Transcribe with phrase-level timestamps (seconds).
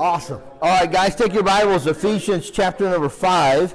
[0.00, 0.40] Awesome.
[0.62, 3.74] All right, guys, take your Bibles, Ephesians chapter number 5.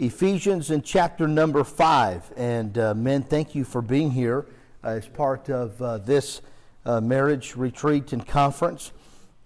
[0.00, 2.32] Ephesians in chapter number 5.
[2.36, 4.46] And uh, men, thank you for being here
[4.82, 6.40] uh, as part of uh, this
[6.84, 8.90] uh, marriage retreat and conference.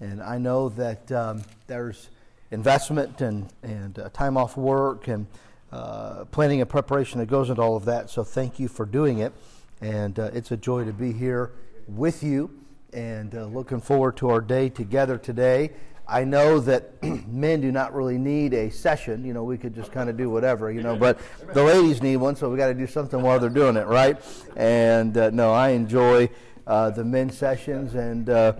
[0.00, 2.08] And I know that um, there's
[2.50, 5.26] investment and, and uh, time off work and
[5.72, 8.08] uh, planning and preparation that goes into all of that.
[8.08, 9.34] So thank you for doing it.
[9.82, 11.50] And it's a joy to be here
[11.86, 12.59] with you
[12.92, 15.70] and uh, looking forward to our day together today.
[16.06, 19.24] I know that men do not really need a session.
[19.24, 21.20] You know, we could just kind of do whatever, you know, but
[21.54, 24.20] the ladies need one, so we got to do something while they're doing it, right?
[24.56, 26.28] And uh, no, I enjoy
[26.66, 28.54] uh, the men's sessions and uh,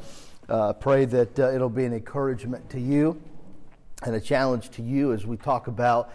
[0.49, 3.21] uh, pray that uh, it'll be an encouragement to you
[4.05, 6.13] and a challenge to you as we talk about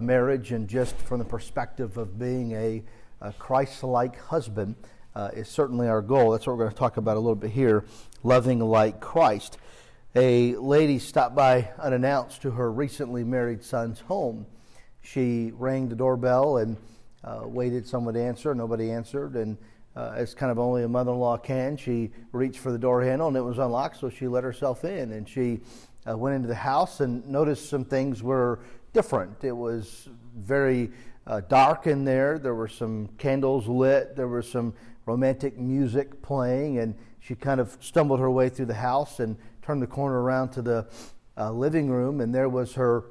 [0.00, 2.82] marriage and just from the perspective of being a,
[3.20, 4.76] a Christ like husband
[5.14, 6.30] uh, is certainly our goal.
[6.30, 7.84] That's what we're going to talk about a little bit here
[8.22, 9.58] loving like Christ.
[10.16, 14.46] A lady stopped by unannounced to her recently married son's home.
[15.02, 16.76] She rang the doorbell and
[17.22, 18.54] uh, waited someone to answer.
[18.54, 19.34] Nobody answered.
[19.34, 19.58] And
[19.96, 23.02] uh, as kind of only a mother in law can, she reached for the door
[23.02, 25.12] handle and it was unlocked, so she let herself in.
[25.12, 25.60] And she
[26.08, 28.60] uh, went into the house and noticed some things were
[28.92, 29.42] different.
[29.42, 30.90] It was very
[31.26, 32.38] uh, dark in there.
[32.38, 34.16] There were some candles lit.
[34.16, 34.74] There were some
[35.06, 39.82] romantic music playing, and she kind of stumbled her way through the house and turned
[39.82, 40.86] the corner around to the
[41.36, 43.04] uh, living room, and there was her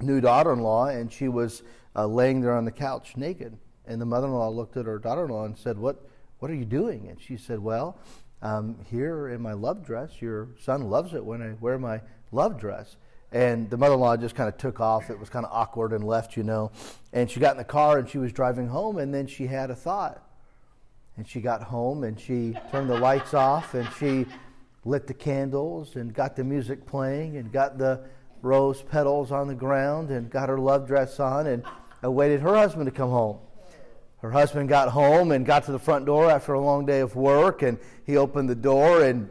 [0.00, 1.62] new daughter in law, and she was
[1.96, 3.56] uh, laying there on the couch naked.
[3.86, 6.06] And the mother in law looked at her daughter in law and said, what,
[6.40, 7.08] what are you doing?
[7.08, 7.98] And she said, Well,
[8.42, 10.20] um, here in my love dress.
[10.20, 12.00] Your son loves it when I wear my
[12.32, 12.96] love dress.
[13.32, 15.10] And the mother in law just kind of took off.
[15.10, 16.72] It was kind of awkward and left, you know.
[17.12, 19.70] And she got in the car and she was driving home, and then she had
[19.70, 20.20] a thought.
[21.16, 24.26] And she got home and she turned the lights off and she
[24.84, 28.00] lit the candles and got the music playing and got the
[28.42, 31.62] rose petals on the ground and got her love dress on and
[32.02, 33.38] awaited her husband to come home.
[34.18, 37.16] Her husband got home and got to the front door after a long day of
[37.16, 39.28] work and he opened the door and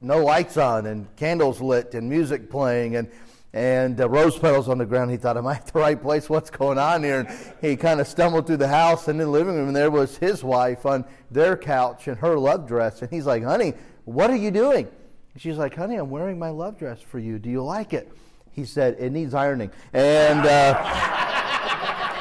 [0.00, 3.10] no lights on and candles lit and music playing and
[3.54, 5.12] and uh, rose petals on the ground.
[5.12, 6.28] He thought, Am I at the right place?
[6.28, 7.20] What's going on here?
[7.20, 7.28] And
[7.60, 10.18] he kind of stumbled through the house and in the living room, and there was
[10.18, 13.00] his wife on their couch in her love dress.
[13.00, 14.88] And he's like, Honey, what are you doing?
[15.32, 17.38] And she's like, Honey, I'm wearing my love dress for you.
[17.38, 18.12] Do you like it?
[18.50, 19.70] He said, It needs ironing.
[19.92, 20.74] And uh,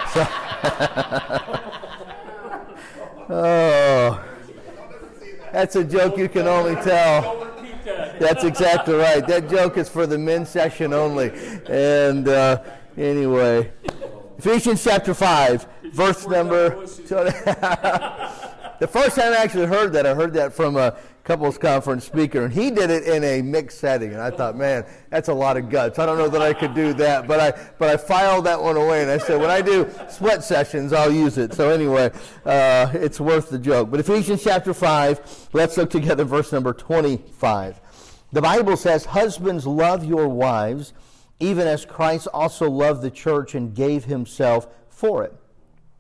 [0.13, 0.27] so,
[3.33, 4.23] oh,
[5.51, 7.42] that's a joke you can only tell.
[8.19, 9.25] That's exactly right.
[9.28, 11.31] That joke is for the men's session only.
[11.68, 12.63] And uh,
[12.97, 13.72] anyway,
[14.38, 16.69] Ephesians chapter 5, verse number.
[16.85, 22.44] the first time I actually heard that, I heard that from a couples conference speaker,
[22.44, 24.12] and he did it in a mixed setting.
[24.12, 26.00] And I thought, man, that's a lot of guts.
[26.00, 28.75] I don't know that I could do that, but I but I filed that one
[28.75, 31.53] away, and I said, when I do sweat sessions, I'll use it.
[31.53, 32.12] So anyway,
[32.46, 33.91] uh, it's worth the joke.
[33.91, 37.79] But Ephesians chapter five, let's look together verse number twenty-five.
[38.33, 40.91] The Bible says, Husbands, love your wives,
[41.39, 45.35] even as Christ also loved the church and gave himself for it,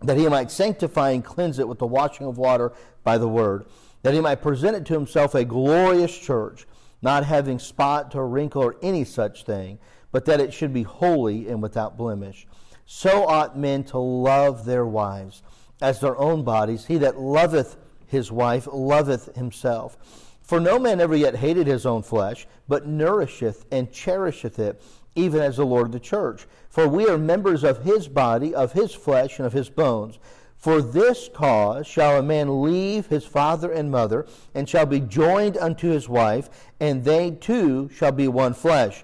[0.01, 2.73] that he might sanctify and cleanse it with the washing of water
[3.03, 3.67] by the word,
[4.01, 6.65] that he might present it to himself a glorious church,
[7.03, 9.77] not having spot or wrinkle or any such thing,
[10.11, 12.47] but that it should be holy and without blemish.
[12.87, 15.43] So ought men to love their wives
[15.83, 16.87] as their own bodies.
[16.87, 17.77] He that loveth
[18.07, 20.22] his wife loveth himself.
[20.43, 24.81] For no man ever yet hated his own flesh, but nourisheth and cherisheth it,
[25.15, 26.45] even as the Lord of the church.
[26.69, 30.19] For we are members of his body, of his flesh, and of his bones.
[30.57, 35.57] For this cause shall a man leave his father and mother, and shall be joined
[35.57, 36.49] unto his wife,
[36.79, 39.03] and they two shall be one flesh.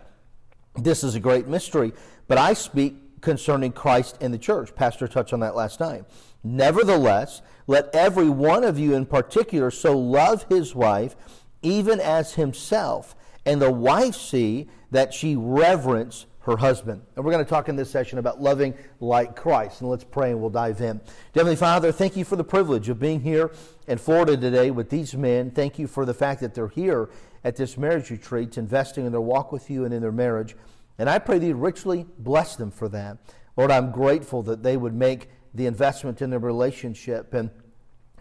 [0.75, 1.93] This is a great mystery,
[2.27, 4.75] but I speak concerning Christ and the church.
[4.75, 6.05] Pastor touched on that last night.
[6.43, 11.15] Nevertheless, let every one of you in particular so love his wife,
[11.61, 13.15] even as himself,
[13.45, 17.03] and the wife see that she reverence her husband.
[17.15, 19.81] And we're going to talk in this session about loving like Christ.
[19.81, 20.99] And let's pray and we'll dive in.
[21.35, 23.51] Heavenly Father, thank you for the privilege of being here
[23.87, 25.51] in Florida today with these men.
[25.51, 27.11] Thank you for the fact that they're here
[27.43, 30.55] at this marriage retreat, investing in their walk with you and in their marriage.
[30.97, 33.19] And I pray that you richly bless them for that.
[33.55, 37.49] Lord, I'm grateful that they would make the investment in the relationship and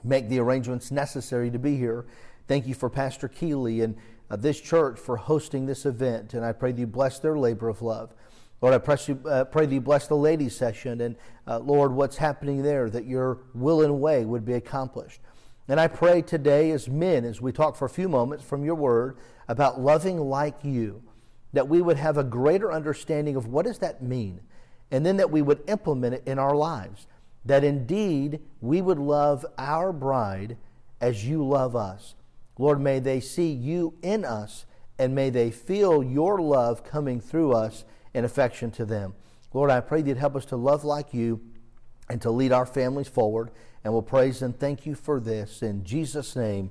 [0.04, 2.06] make the arrangements necessary to be here.
[2.46, 3.96] Thank you for Pastor Keeley and
[4.30, 7.68] uh, this church for hosting this event, and I pray that you bless their labor
[7.68, 8.14] of love.
[8.60, 11.16] Lord, I pray, you, uh, pray that you bless the ladies' session, and
[11.46, 15.20] uh, Lord, what's happening there, that your will and way would be accomplished.
[15.68, 18.74] And I pray today, as men, as we talk for a few moments from your
[18.74, 21.02] word about loving like you,
[21.52, 24.40] that we would have a greater understanding of what does that mean,
[24.90, 27.06] and then that we would implement it in our lives.
[27.48, 30.58] That indeed we would love our bride
[31.00, 32.14] as you love us.
[32.58, 34.66] Lord, may they see you in us,
[34.98, 39.14] and may they feel your love coming through us in affection to them.
[39.54, 41.40] Lord, I pray that you'd help us to love like you
[42.10, 43.50] and to lead our families forward.
[43.82, 45.62] And we'll praise and thank you for this.
[45.62, 46.70] In Jesus' name,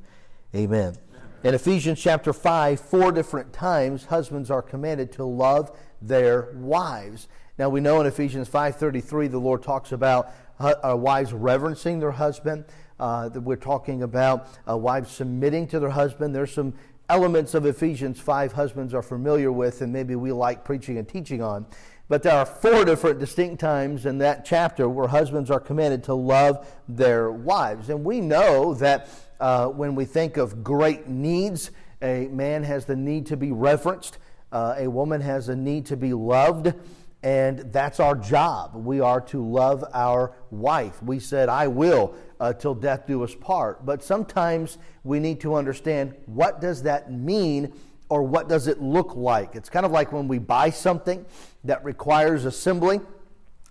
[0.54, 0.96] amen.
[1.44, 7.28] In Ephesians chapter 5, four different times, husbands are commanded to love their wives.
[7.58, 12.66] Now we know in Ephesians 5.33 the Lord talks about uh, wives reverencing their husband.
[13.00, 16.34] Uh, we're talking about uh, wives submitting to their husband.
[16.34, 16.74] There's some
[17.10, 21.42] elements of Ephesians 5 husbands are familiar with and maybe we like preaching and teaching
[21.42, 21.66] on.
[22.10, 26.14] But there are four different distinct times in that chapter where husbands are commanded to
[26.14, 27.90] love their wives.
[27.90, 31.72] And we know that uh, when we think of great needs,
[32.02, 34.18] a man has the need to be reverenced,
[34.52, 36.74] uh, a woman has a need to be loved.
[37.24, 38.76] And that's our job.
[38.76, 41.02] We are to love our wife.
[41.02, 43.86] We said, I will uh, till death do us part.
[43.86, 47.74] But sometimes we need to understand what does that mean
[48.10, 49.56] or what does it look like?
[49.56, 51.26] It's kind of like when we buy something
[51.64, 53.02] that requires assembly.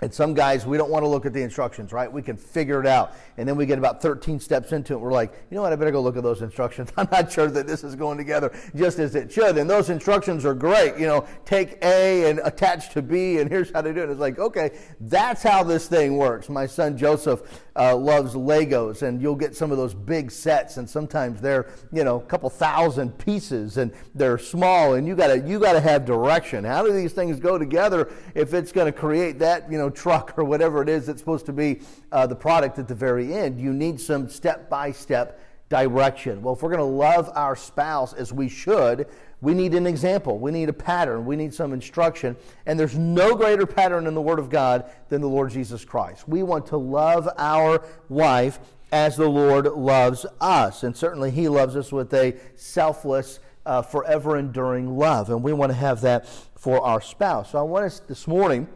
[0.03, 2.13] And some guys, we don't want to look at the instructions, right?
[2.13, 3.15] We can figure it out.
[3.39, 4.99] And then we get about 13 steps into it.
[4.99, 5.73] We're like, you know what?
[5.73, 6.93] I better go look at those instructions.
[6.99, 9.57] I'm not sure that this is going together just as it should.
[9.57, 10.99] And those instructions are great.
[10.99, 14.11] You know, take A and attach to B, and here's how to do it.
[14.11, 16.51] It's like, okay, that's how this thing works.
[16.51, 20.89] My son Joseph uh, loves Legos, and you'll get some of those big sets, and
[20.89, 25.59] sometimes they're, you know, a couple thousand pieces, and they're small, and you gotta, you
[25.59, 26.65] gotta have direction.
[26.65, 30.35] How do these things go together if it's going to create that, you know, truck
[30.39, 31.81] or whatever it is that's supposed to be
[32.13, 33.61] uh, the product at the very end.
[33.61, 36.43] You need some step by step direction.
[36.43, 39.07] Well, if we're going to love our spouse as we should,
[39.47, 40.41] we need an example.
[40.41, 41.25] We need a pattern.
[41.25, 42.35] We need some instruction.
[42.67, 46.27] And there's no greater pattern in the Word of God than the Lord Jesus Christ.
[46.27, 48.59] We want to love our wife
[48.91, 50.83] as the Lord loves us.
[50.83, 55.31] And certainly He loves us with a selfless, uh, forever enduring love.
[55.31, 56.27] And we want to have that
[56.57, 57.53] for our spouse.
[57.53, 58.67] So I want us this morning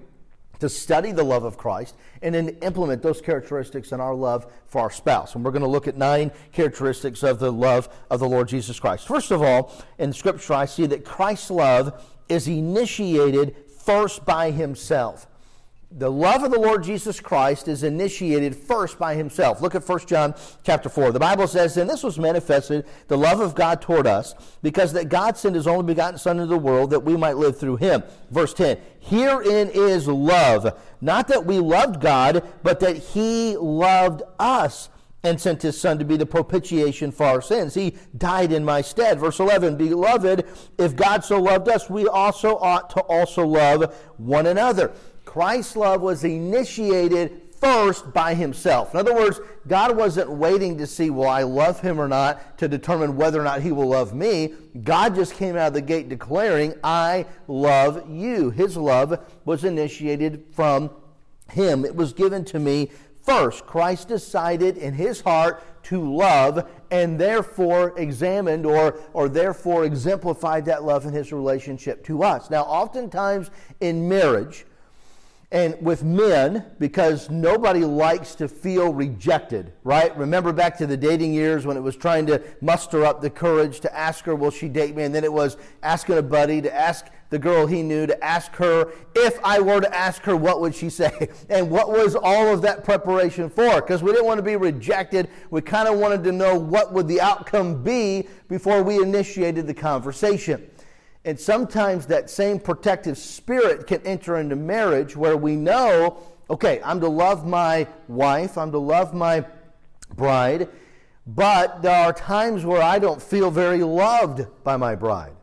[0.61, 4.83] to study the love of Christ and then implement those characteristics in our love for
[4.83, 5.35] our spouse.
[5.35, 8.79] And we're going to look at nine characteristics of the love of the Lord Jesus
[8.79, 9.09] Christ.
[9.09, 15.27] First of all, in Scripture, I see that Christ's love is initiated first by himself
[15.93, 19.61] the love of the Lord Jesus Christ is initiated first by himself.
[19.61, 21.11] Look at 1 John chapter 4.
[21.11, 25.09] The Bible says, And this was manifested, the love of God toward us, because that
[25.09, 28.05] God sent his only begotten Son into the world that we might live through him.
[28.31, 28.79] Verse 10.
[29.01, 34.91] Herein is love, not that we loved God, but that he loved us
[35.23, 37.75] and sent his son to be the propitiation for our sins.
[37.75, 39.19] He died in my stead.
[39.19, 40.47] Verse 11, Beloved,
[40.79, 44.93] if God so loved us, we also ought to also love one another.
[45.31, 48.93] Christ's love was initiated first by himself.
[48.93, 49.39] In other words,
[49.69, 53.45] God wasn't waiting to see, will I love him or not, to determine whether or
[53.45, 54.55] not he will love me.
[54.83, 58.51] God just came out of the gate declaring, I love you.
[58.51, 60.91] His love was initiated from
[61.49, 62.91] him, it was given to me
[63.23, 63.67] first.
[63.67, 70.83] Christ decided in his heart to love and therefore examined or, or therefore exemplified that
[70.83, 72.51] love in his relationship to us.
[72.51, 74.67] Now, oftentimes in marriage,
[75.53, 80.17] and with men because nobody likes to feel rejected, right?
[80.17, 83.81] Remember back to the dating years when it was trying to muster up the courage
[83.81, 85.03] to ask her, will she date me?
[85.03, 88.53] And then it was asking a buddy to ask the girl he knew to ask
[88.57, 91.29] her, if I were to ask her, what would she say?
[91.49, 93.81] And what was all of that preparation for?
[93.81, 95.29] Because we didn't want to be rejected.
[95.51, 99.75] We kind of wanted to know what would the outcome be before we initiated the
[99.75, 100.71] conversation.
[101.25, 107.01] And sometimes that same protective spirit can enter into marriage where we know, okay, I'm
[107.01, 109.45] to love my wife, I'm to love my
[110.15, 110.69] bride,
[111.27, 115.35] but there are times where I don't feel very loved by my bride,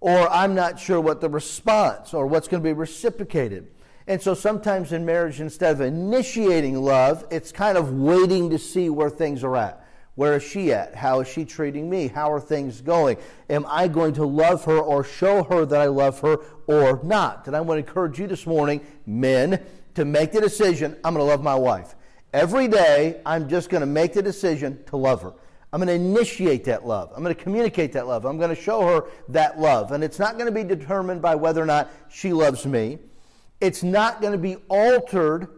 [0.00, 3.66] or I'm not sure what the response or what's going to be reciprocated.
[4.06, 8.88] And so sometimes in marriage, instead of initiating love, it's kind of waiting to see
[8.88, 9.85] where things are at.
[10.16, 10.94] Where is she at?
[10.94, 12.08] How is she treating me?
[12.08, 13.18] How are things going?
[13.50, 17.46] Am I going to love her or show her that I love her or not?
[17.46, 19.62] And I want to encourage you this morning, men,
[19.94, 21.94] to make the decision I'm going to love my wife.
[22.32, 25.34] Every day, I'm just going to make the decision to love her.
[25.72, 27.12] I'm going to initiate that love.
[27.14, 28.24] I'm going to communicate that love.
[28.24, 29.92] I'm going to show her that love.
[29.92, 32.98] And it's not going to be determined by whether or not she loves me.
[33.60, 35.48] It's not going to be altered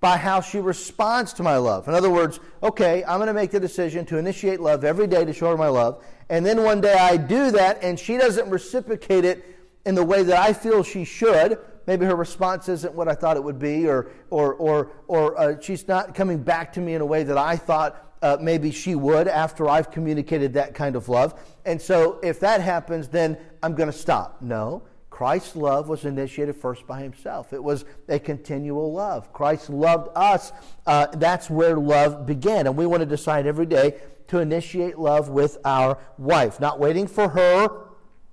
[0.00, 1.86] by how she responds to my love.
[1.86, 5.24] In other words, okay, I'm going to make the decision to initiate love every day
[5.24, 6.02] to show her my love.
[6.30, 9.44] And then one day I do that and she doesn't reciprocate it
[9.84, 11.58] in the way that I feel she should.
[11.86, 15.60] Maybe her response isn't what I thought it would be, or, or, or, or uh,
[15.60, 18.94] she's not coming back to me in a way that I thought uh, maybe she
[18.94, 21.40] would after I've communicated that kind of love.
[21.64, 24.40] And so if that happens, then I'm going to stop.
[24.40, 24.82] No.
[25.20, 27.52] Christ's love was initiated first by himself.
[27.52, 29.34] It was a continual love.
[29.34, 30.50] Christ loved us.
[30.86, 32.66] Uh, that's where love began.
[32.66, 37.06] And we want to decide every day to initiate love with our wife, not waiting
[37.06, 37.68] for her,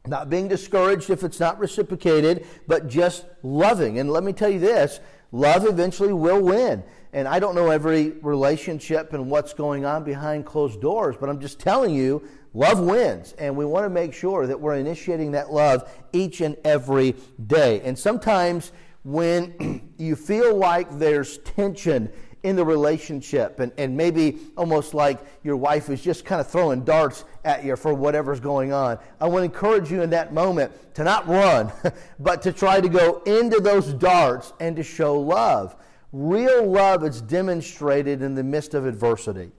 [0.06, 4.00] not being discouraged if it's not reciprocated, but just loving.
[4.00, 5.02] And let me tell you this
[5.34, 6.86] love eventually will win.
[7.12, 11.42] And I don't know every relationship and what's going on behind closed doors, but I'm
[11.42, 15.52] just telling you Love wins, and we want to make sure that we're initiating that
[15.52, 17.82] love each and every day.
[17.82, 18.72] And sometimes
[19.04, 22.12] when you feel like there's tension
[22.44, 26.84] in the relationship, and, and maybe almost like your wife is just kind of throwing
[26.84, 30.72] darts at you for whatever's going on, I want to encourage you in that moment
[30.96, 31.72] to not run,
[32.20, 35.76] but to try to go into those darts and to show love.
[36.14, 39.52] Real love is demonstrated in the midst of adversity.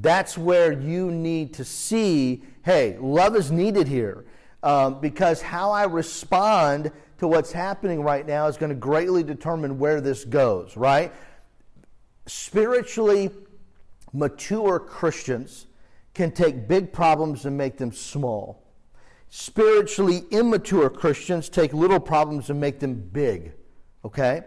[0.00, 4.24] That's where you need to see hey, love is needed here.
[4.62, 9.78] Um, because how I respond to what's happening right now is going to greatly determine
[9.78, 11.12] where this goes, right?
[12.24, 13.30] Spiritually
[14.14, 15.66] mature Christians
[16.14, 18.62] can take big problems and make them small.
[19.28, 23.52] Spiritually immature Christians take little problems and make them big.
[24.04, 24.44] Okay?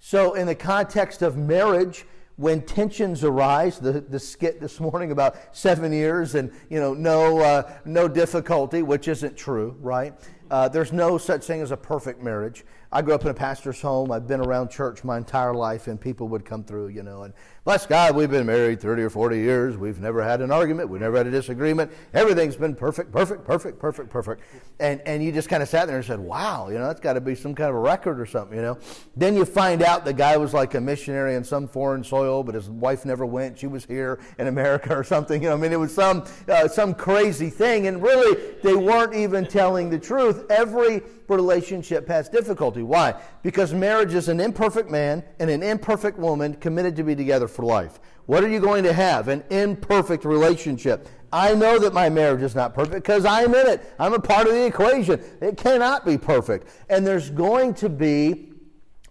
[0.00, 2.06] So, in the context of marriage,
[2.40, 7.38] when tensions arise, the, the skit this morning about seven years and you know no
[7.38, 10.14] uh, no difficulty, which isn't true, right?
[10.50, 12.64] Uh, there's no such thing as a perfect marriage.
[12.92, 14.10] I grew up in a pastor's home.
[14.10, 17.22] I've been around church my entire life, and people would come through, you know.
[17.22, 17.32] And
[17.64, 19.76] bless God, we've been married 30 or 40 years.
[19.76, 20.88] We've never had an argument.
[20.88, 21.92] We've never had a disagreement.
[22.14, 24.42] Everything's been perfect, perfect, perfect, perfect, perfect.
[24.80, 27.12] And, and you just kind of sat there and said, wow, you know, that's got
[27.12, 28.76] to be some kind of a record or something, you know.
[29.16, 32.56] Then you find out the guy was like a missionary in some foreign soil, but
[32.56, 33.56] his wife never went.
[33.56, 35.40] She was here in America or something.
[35.40, 37.86] You know, I mean, it was some, uh, some crazy thing.
[37.86, 40.44] And really, they weren't even telling the truth.
[40.50, 42.82] Every relationship has difficulty.
[42.82, 43.14] Why?
[43.42, 47.64] Because marriage is an imperfect man and an imperfect woman committed to be together for
[47.64, 48.00] life.
[48.26, 49.28] What are you going to have?
[49.28, 51.08] An imperfect relationship.
[51.32, 53.94] I know that my marriage is not perfect because I'm in it.
[53.98, 55.22] I'm a part of the equation.
[55.40, 56.68] It cannot be perfect.
[56.88, 58.50] And there's going to be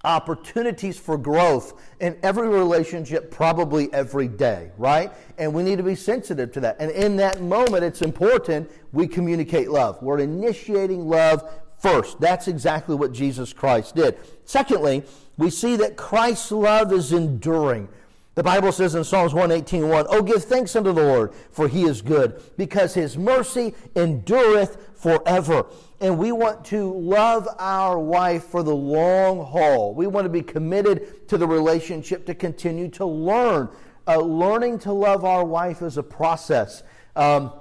[0.04, 5.12] opportunities for growth in every relationship, probably every day, right?
[5.38, 6.78] And we need to be sensitive to that.
[6.80, 10.02] And in that moment, it's important we communicate love.
[10.02, 11.44] We're initiating love
[11.80, 12.20] first.
[12.20, 14.18] That's exactly what Jesus Christ did.
[14.46, 15.04] Secondly,
[15.38, 17.90] we see that Christ's love is enduring.
[18.36, 21.84] The Bible says in Psalms 118, 1, Oh, give thanks unto the Lord, for he
[21.84, 25.66] is good, because his mercy endureth forever.
[26.00, 29.94] And we want to love our wife for the long haul.
[29.94, 33.70] We want to be committed to the relationship to continue to learn.
[34.08, 36.84] Uh, learning to love our wife is a process.
[37.18, 37.52] Um,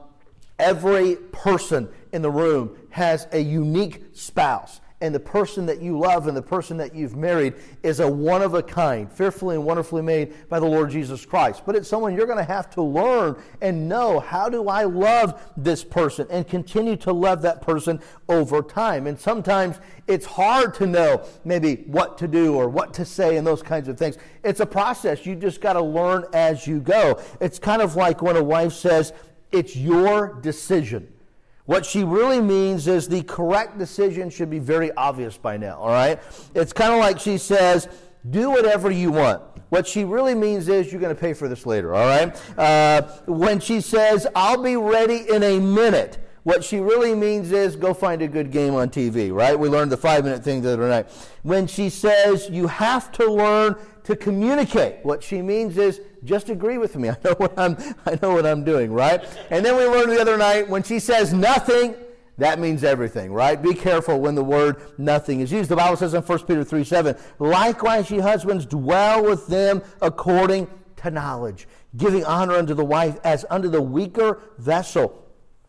[0.59, 4.81] every person in the room has a unique spouse.
[5.01, 8.43] And the person that you love and the person that you've married is a one
[8.43, 11.63] of a kind, fearfully and wonderfully made by the Lord Jesus Christ.
[11.65, 15.41] But it's someone you're going to have to learn and know how do I love
[15.57, 19.07] this person and continue to love that person over time.
[19.07, 23.47] And sometimes it's hard to know maybe what to do or what to say and
[23.47, 24.19] those kinds of things.
[24.43, 25.25] It's a process.
[25.25, 27.23] You just got to learn as you go.
[27.41, 29.13] It's kind of like when a wife says,
[29.53, 31.13] It's your decision.
[31.69, 35.91] What she really means is the correct decision should be very obvious by now, all
[35.91, 36.19] right?
[36.55, 37.89] It's kind of like she says,
[38.31, 39.43] do whatever you want.
[39.69, 42.59] What she really means is you're going to pay for this later, all right?
[42.59, 47.77] Uh, when she says, I'll be ready in a minute, what she really means is
[47.77, 49.61] go find a good game on TV, right?
[49.61, 51.11] We learned the five minute thing the other night.
[51.43, 56.79] When she says you have to learn to communicate, what she means is just agree
[56.79, 57.09] with me.
[57.11, 59.25] I know what I'm, I know what I'm doing, right?
[59.51, 61.95] And then we learned the other night when she says nothing,
[62.39, 63.61] that means everything, right?
[63.61, 65.69] Be careful when the word nothing is used.
[65.69, 70.69] The Bible says in 1 Peter 3 7, likewise, ye husbands, dwell with them according
[70.99, 75.25] to knowledge, giving honor unto the wife as unto the weaker vessel,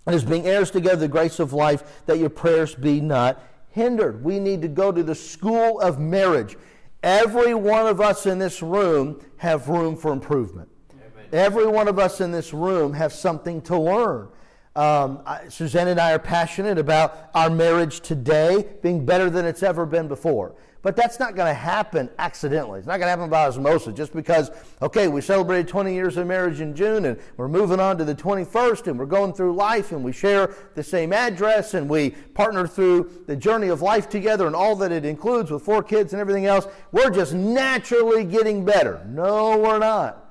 [0.05, 3.41] and as being heirs together the grace of life, that your prayers be not
[3.71, 4.23] hindered.
[4.23, 6.55] We need to go to the school of marriage.
[7.01, 10.69] Every one of us in this room have room for improvement.
[10.91, 11.25] Amen.
[11.31, 14.29] Every one of us in this room have something to learn.
[14.75, 19.63] Um, I, Suzanne and I are passionate about our marriage today being better than it's
[19.63, 20.55] ever been before.
[20.81, 22.79] But that's not going to happen accidentally.
[22.79, 24.49] It's not going to happen by osmosis just because,
[24.81, 28.15] okay, we celebrated 20 years of marriage in June and we're moving on to the
[28.15, 32.65] 21st and we're going through life and we share the same address and we partner
[32.65, 36.21] through the journey of life together and all that it includes with four kids and
[36.21, 36.65] everything else.
[36.93, 39.05] We're just naturally getting better.
[39.05, 40.25] No, we're not.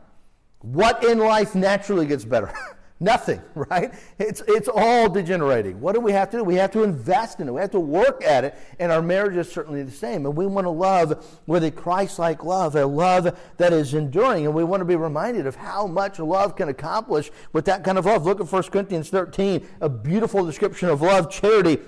[0.61, 2.53] What in life naturally gets better?
[3.01, 3.95] Nothing, right?
[4.19, 5.81] It's, it's all degenerating.
[5.81, 6.45] What do we have to do?
[6.45, 7.53] We have to invest in it.
[7.53, 8.59] We have to work at it.
[8.79, 10.27] And our marriage is certainly the same.
[10.27, 14.47] And we want to love with a Christ like love, a love that is enduring.
[14.47, 17.99] And we want to be reminded of how much love can accomplish with that kind
[17.99, 18.25] of love.
[18.25, 21.79] Look at 1 Corinthians 13, a beautiful description of love, charity,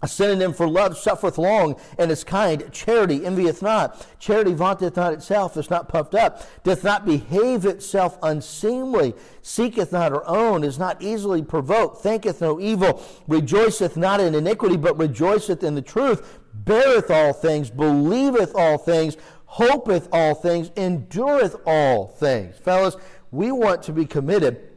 [0.00, 2.70] a synonym for love suffereth long and is kind.
[2.72, 4.06] Charity envieth not.
[4.20, 10.12] Charity vaunteth not itself, is not puffed up, doth not behave itself unseemly, seeketh not
[10.12, 15.64] her own, is not easily provoked, thinketh no evil, rejoiceth not in iniquity, but rejoiceth
[15.64, 22.56] in the truth, beareth all things, believeth all things, hopeth all things, endureth all things.
[22.58, 22.96] Fellas,
[23.32, 24.68] we want to be committed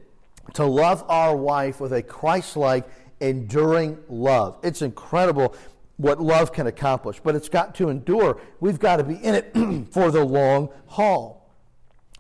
[0.53, 2.87] to love our wife with a Christ like
[3.21, 4.57] enduring love.
[4.63, 5.55] It's incredible
[5.97, 8.41] what love can accomplish, but it's got to endure.
[8.59, 9.53] We've got to be in it
[9.91, 11.49] for the long haul.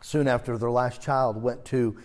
[0.01, 1.97] Soon after their last child went to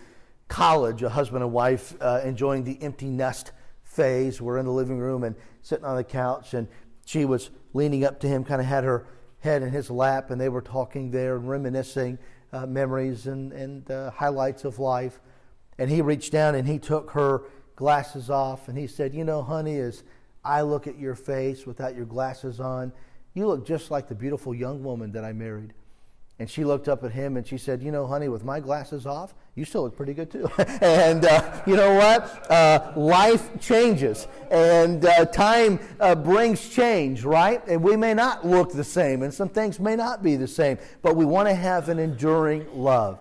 [0.47, 3.51] college, a husband and wife uh, enjoying the empty nest
[3.83, 6.67] phase were in the living room and sitting on the couch, and
[7.05, 9.07] she was leaning up to him, kind of had her
[9.39, 12.17] head in his lap, and they were talking there and reminiscing
[12.53, 15.19] uh, memories and, and uh, highlights of life.
[15.77, 17.43] And he reached down and he took her
[17.77, 20.03] glasses off, and he said, You know, honey, as
[20.43, 22.91] I look at your face without your glasses on,
[23.33, 25.73] you look just like the beautiful young woman that I married.
[26.39, 29.05] And she looked up at him and she said, You know, honey, with my glasses
[29.05, 30.47] off, you still look pretty good too.
[30.81, 32.51] and uh, you know what?
[32.51, 37.65] Uh, life changes and uh, time uh, brings change, right?
[37.67, 40.77] And we may not look the same and some things may not be the same,
[41.01, 43.19] but we want to have an enduring love.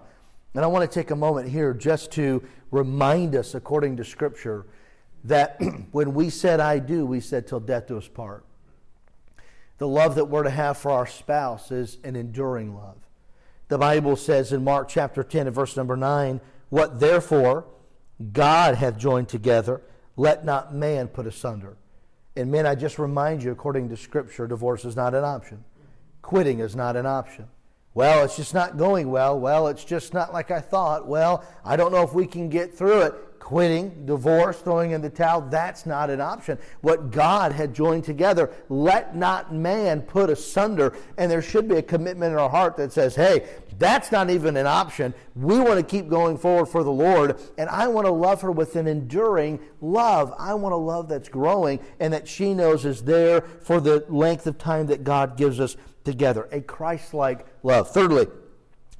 [0.54, 4.66] And I want to take a moment here just to remind us, according to Scripture,
[5.24, 5.60] that
[5.92, 8.44] when we said I do, we said till death do us part.
[9.78, 12.96] The love that we're to have for our spouse is an enduring love.
[13.68, 17.66] The Bible says in Mark chapter 10 and verse number 9, What therefore
[18.32, 19.82] God hath joined together,
[20.16, 21.76] let not man put asunder.
[22.36, 25.64] And men, I just remind you, according to Scripture, divorce is not an option.
[26.22, 27.48] Quitting is not an option.
[27.96, 29.40] Well, it's just not going well.
[29.40, 31.08] Well, it's just not like I thought.
[31.08, 33.14] Well, I don't know if we can get through it.
[33.38, 36.58] Quitting, divorce, throwing in the towel, that's not an option.
[36.82, 40.94] What God had joined together, let not man put asunder.
[41.16, 44.56] And there should be a commitment in our heart that says, hey, that's not even
[44.56, 45.14] an option.
[45.34, 48.50] We want to keep going forward for the Lord, and I want to love her
[48.50, 50.32] with an enduring love.
[50.38, 54.46] I want a love that's growing and that she knows is there for the length
[54.46, 56.48] of time that God gives us together.
[56.52, 57.90] A Christ like love.
[57.90, 58.26] Thirdly,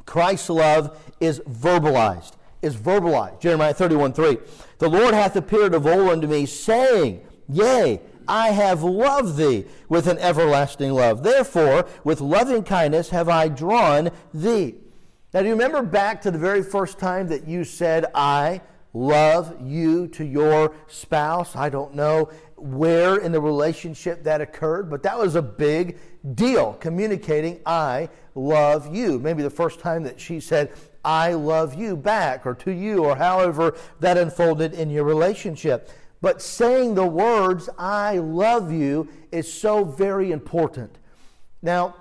[0.05, 2.33] Christ's love is verbalized.
[2.63, 3.41] Is verbalized.
[3.41, 4.39] Jeremiah 31 3.
[4.79, 10.07] The Lord hath appeared of old unto me, saying, Yea, I have loved thee with
[10.07, 11.23] an everlasting love.
[11.23, 14.77] Therefore, with loving kindness have I drawn thee.
[15.35, 18.63] Now, do you remember back to the very first time that you said, I
[18.95, 21.55] love you to your spouse?
[21.55, 25.99] I don't know where in the relationship that occurred, but that was a big
[26.35, 29.19] deal, communicating, I love you.
[29.19, 30.73] Maybe the first time that she said,
[31.05, 35.91] I love you back, or to you, or however that unfolded in your relationship.
[36.21, 40.99] But saying the words, I love you, is so very important.
[41.63, 41.97] Now,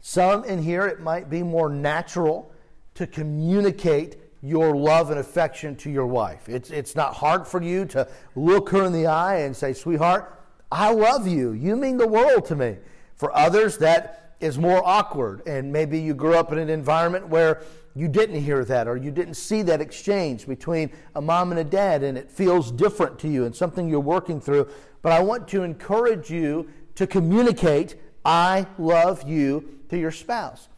[0.00, 2.52] some in here, it might be more natural
[2.94, 6.48] to communicate your love and affection to your wife.
[6.48, 10.32] It's, it's not hard for you to look her in the eye and say, Sweetheart,
[10.70, 11.52] I love you.
[11.52, 12.76] You mean the world to me.
[13.16, 15.42] For others, that is more awkward.
[15.46, 17.62] And maybe you grew up in an environment where
[17.96, 21.64] you didn't hear that or you didn't see that exchange between a mom and a
[21.64, 24.68] dad, and it feels different to you and something you're working through.
[25.00, 30.68] But I want to encourage you to communicate, I love you, to your spouse.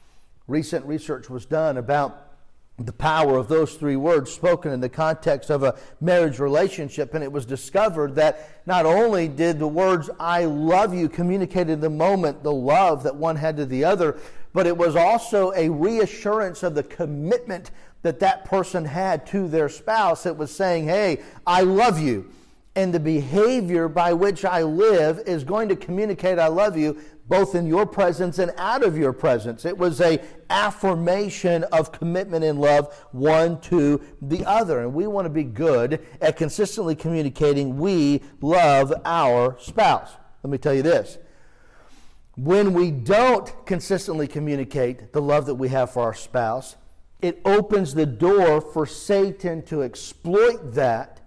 [0.46, 2.28] Recent research was done about
[2.78, 7.12] the power of those three words spoken in the context of a marriage relationship.
[7.12, 11.80] And it was discovered that not only did the words, I love you, communicate in
[11.80, 14.20] the moment the love that one had to the other,
[14.52, 17.70] but it was also a reassurance of the commitment
[18.02, 20.26] that that person had to their spouse.
[20.26, 22.30] It was saying, Hey, I love you.
[22.76, 27.54] and the behavior by which I live is going to communicate I love you both
[27.54, 29.64] in your presence and out of your presence.
[29.64, 34.80] It was a affirmation of commitment and love one to the other.
[34.80, 40.10] And we want to be good at consistently communicating we love our spouse.
[40.42, 41.18] Let me tell you this.
[42.38, 46.76] When we don't consistently communicate the love that we have for our spouse,
[47.20, 51.20] it opens the door for Satan to exploit that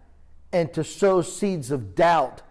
[0.54, 2.44] and to sow seeds of doubt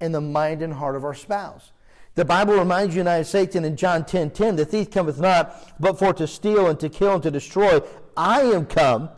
[0.00, 1.70] in the mind and heart of our spouse.
[2.16, 5.72] The Bible reminds you and I, Satan in John 10 10, the thief cometh not
[5.78, 7.78] but for to steal and to kill and to destroy.
[8.16, 9.08] I am come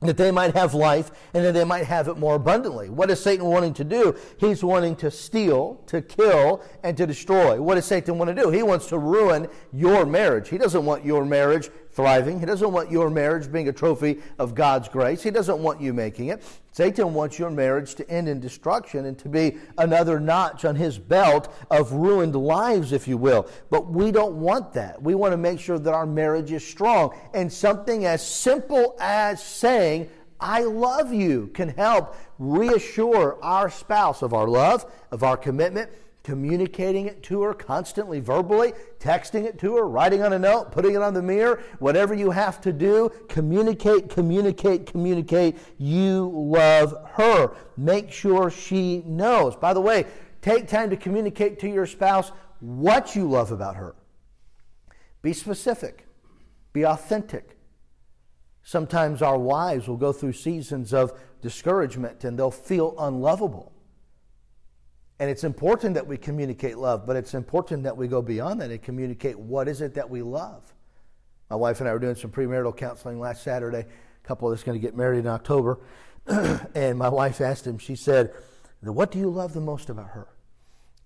[0.00, 2.88] that they might have life and that they might have it more abundantly.
[2.88, 4.14] What is Satan wanting to do?
[4.36, 7.60] He's wanting to steal, to kill, and to destroy.
[7.60, 8.50] What does Satan want to do?
[8.50, 10.48] He wants to ruin your marriage.
[10.48, 12.38] He doesn't want your marriage thriving.
[12.38, 15.20] He doesn't want your marriage being a trophy of God's grace.
[15.20, 16.44] He doesn't want you making it.
[16.70, 20.96] Satan wants your marriage to end in destruction and to be another notch on his
[20.96, 23.48] belt of ruined lives, if you will.
[23.68, 25.02] But we don't want that.
[25.02, 27.18] We want to make sure that our marriage is strong.
[27.34, 30.08] And something as simple as saying,
[30.38, 35.90] I love you, can help reassure our spouse of our love, of our commitment
[36.28, 40.94] communicating it to her constantly verbally, texting it to her, writing on a note, putting
[40.94, 45.56] it on the mirror, whatever you have to do, communicate, communicate, communicate.
[45.78, 47.56] You love her.
[47.78, 49.56] Make sure she knows.
[49.56, 50.04] By the way,
[50.42, 53.96] take time to communicate to your spouse what you love about her.
[55.22, 56.06] Be specific,
[56.74, 57.56] be authentic.
[58.62, 63.72] Sometimes our wives will go through seasons of discouragement and they'll feel unlovable.
[65.20, 68.70] And it's important that we communicate love, but it's important that we go beyond that
[68.70, 70.62] and communicate what is it that we love.
[71.50, 73.80] My wife and I were doing some premarital counseling last Saturday.
[73.80, 75.80] A couple that's going to get married in October.
[76.26, 78.32] and my wife asked him, she said,
[78.82, 80.28] What do you love the most about her?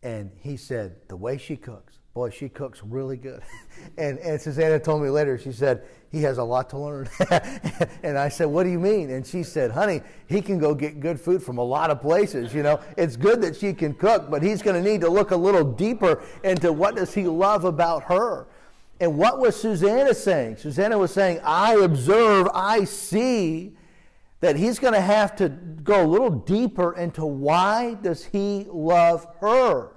[0.03, 1.92] And he said, The way she cooks.
[2.15, 3.43] Boy, she cooks really good.
[3.99, 7.09] and, and Susanna told me later, she said, he has a lot to learn.
[8.03, 9.11] and I said, what do you mean?
[9.11, 12.53] And she said, honey, he can go get good food from a lot of places.
[12.53, 15.31] You know, it's good that she can cook, but he's going to need to look
[15.31, 18.47] a little deeper into what does he love about her.
[19.01, 20.59] And what was Susanna saying?
[20.59, 23.75] Susanna was saying, I observe, I see
[24.41, 29.27] that he's going to have to go a little deeper into why does he love
[29.41, 29.93] her.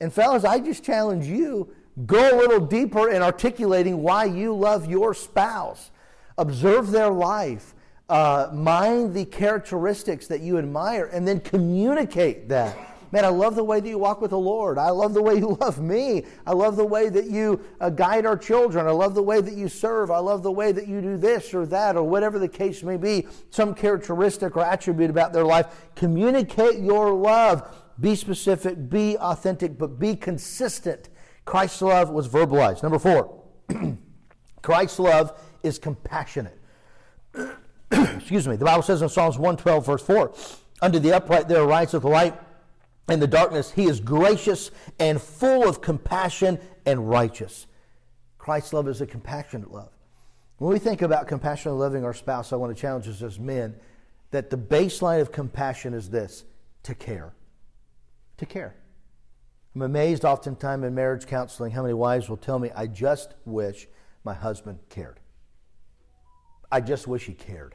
[0.00, 1.72] And fellas, I just challenge you
[2.04, 5.90] go a little deeper in articulating why you love your spouse.
[6.36, 7.74] Observe their life.
[8.08, 12.76] Uh, mind the characteristics that you admire and then communicate that.
[13.12, 14.78] Man, I love the way that you walk with the Lord.
[14.78, 16.24] I love the way you love me.
[16.46, 18.86] I love the way that you uh, guide our children.
[18.86, 20.10] I love the way that you serve.
[20.10, 22.96] I love the way that you do this or that or whatever the case may
[22.96, 23.26] be.
[23.50, 25.66] Some characteristic or attribute about their life.
[25.94, 27.85] Communicate your love.
[28.00, 31.08] Be specific, be authentic, but be consistent.
[31.44, 32.82] Christ's love was verbalized.
[32.82, 33.42] Number four,
[34.62, 36.58] Christ's love is compassionate.
[37.90, 38.56] Excuse me.
[38.56, 40.34] The Bible says in Psalms 112, verse 4,
[40.82, 42.34] Under the upright there ariseth light,
[43.08, 47.66] in the darkness he is gracious and full of compassion and righteous.
[48.36, 49.90] Christ's love is a compassionate love.
[50.58, 53.76] When we think about compassionately loving our spouse, I want to challenge us as men
[54.32, 56.44] that the baseline of compassion is this
[56.82, 57.35] to care
[58.38, 58.76] to care.
[59.74, 63.88] I'm amazed oftentimes in marriage counseling how many wives will tell me, I just wish
[64.24, 65.20] my husband cared.
[66.70, 67.74] I just wish he cared.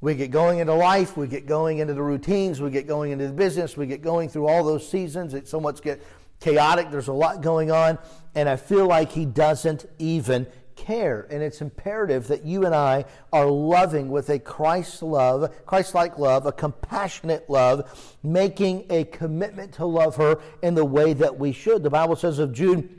[0.00, 3.26] We get going into life, we get going into the routines, we get going into
[3.26, 5.34] the business, we get going through all those seasons.
[5.34, 6.02] It somewhat get
[6.40, 7.98] chaotic, there's a lot going on,
[8.34, 10.46] and I feel like he doesn't even
[10.78, 11.26] care.
[11.30, 16.18] And it's imperative that you and I are loving with a Christ love, Christ like
[16.18, 21.52] love, a compassionate love, making a commitment to love her in the way that we
[21.52, 21.82] should.
[21.82, 22.94] The Bible says of Jude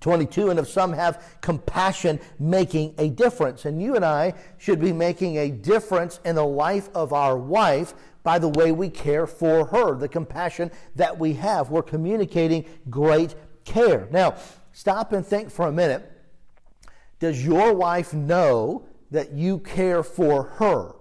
[0.00, 3.64] 22, and if some have compassion, making a difference.
[3.64, 7.94] And you and I should be making a difference in the life of our wife
[8.24, 11.70] by the way we care for her, the compassion that we have.
[11.70, 14.08] We're communicating great care.
[14.10, 14.34] Now,
[14.72, 16.08] stop and think for a minute
[17.22, 20.96] does your wife know that you care for her?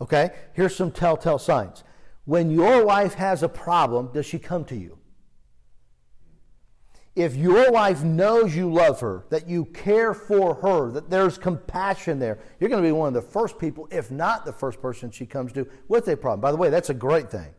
[0.00, 1.82] Okay, here's some telltale signs.
[2.24, 4.96] When your wife has a problem, does she come to you?
[7.16, 12.20] If your wife knows you love her, that you care for her, that there's compassion
[12.20, 15.10] there, you're going to be one of the first people, if not the first person
[15.10, 16.40] she comes to with a problem.
[16.40, 17.52] By the way, that's a great thing.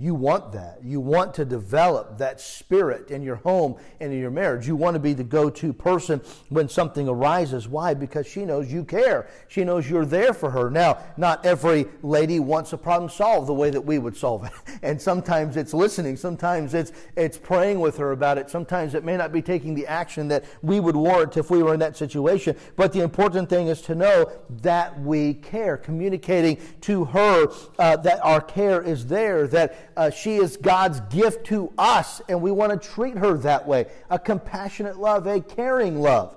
[0.00, 0.78] You want that.
[0.84, 4.64] You want to develop that spirit in your home and in your marriage.
[4.64, 7.66] You want to be the go to person when something arises.
[7.66, 7.94] Why?
[7.94, 9.28] Because she knows you care.
[9.48, 10.70] She knows you're there for her.
[10.70, 14.52] Now, not every lady wants a problem solved the way that we would solve it.
[14.80, 16.16] And sometimes it's listening.
[16.16, 18.48] Sometimes it's, it's praying with her about it.
[18.48, 21.74] Sometimes it may not be taking the action that we would warrant if we were
[21.74, 22.56] in that situation.
[22.76, 24.30] But the important thing is to know
[24.62, 27.48] that we care, communicating to her
[27.80, 32.40] uh, that our care is there, that uh, she is God's gift to us, and
[32.40, 36.36] we want to treat her that way a compassionate love, a caring love.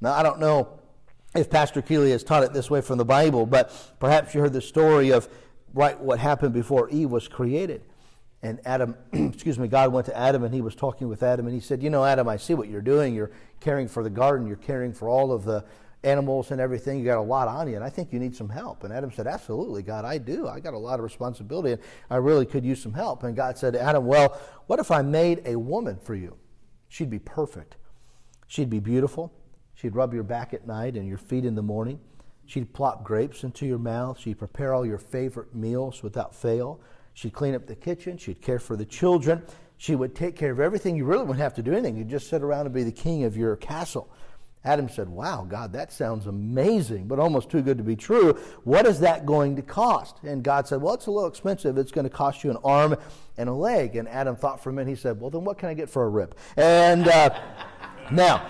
[0.00, 0.80] Now, I don't know
[1.36, 4.52] if Pastor Keeley has taught it this way from the Bible, but perhaps you heard
[4.52, 5.28] the story of
[5.72, 7.82] right what happened before Eve was created.
[8.42, 11.54] And Adam, excuse me, God went to Adam and he was talking with Adam and
[11.54, 13.14] he said, You know, Adam, I see what you're doing.
[13.14, 15.64] You're caring for the garden, you're caring for all of the
[16.06, 16.98] animals and everything.
[16.98, 18.84] You got a lot on you, and I think you need some help.
[18.84, 20.46] And Adam said, Absolutely, God, I do.
[20.48, 23.24] I got a lot of responsibility, and I really could use some help.
[23.24, 26.36] And God said to Adam, Well, what if I made a woman for you?
[26.88, 27.76] She'd be perfect.
[28.46, 29.32] She'd be beautiful.
[29.74, 32.00] She'd rub your back at night and your feet in the morning.
[32.46, 34.18] She'd plop grapes into your mouth.
[34.18, 36.80] She'd prepare all your favorite meals without fail.
[37.12, 38.16] She'd clean up the kitchen.
[38.16, 39.42] She'd care for the children.
[39.78, 40.96] She would take care of everything.
[40.96, 41.96] You really wouldn't have to do anything.
[41.96, 44.10] You'd just sit around and be the king of your castle.
[44.66, 48.32] Adam said, Wow, God, that sounds amazing, but almost too good to be true.
[48.64, 50.16] What is that going to cost?
[50.24, 51.78] And God said, Well, it's a little expensive.
[51.78, 52.96] It's going to cost you an arm
[53.38, 53.94] and a leg.
[53.94, 54.90] And Adam thought for a minute.
[54.90, 56.34] He said, Well, then what can I get for a rip?
[56.56, 57.38] And uh,
[58.10, 58.48] now,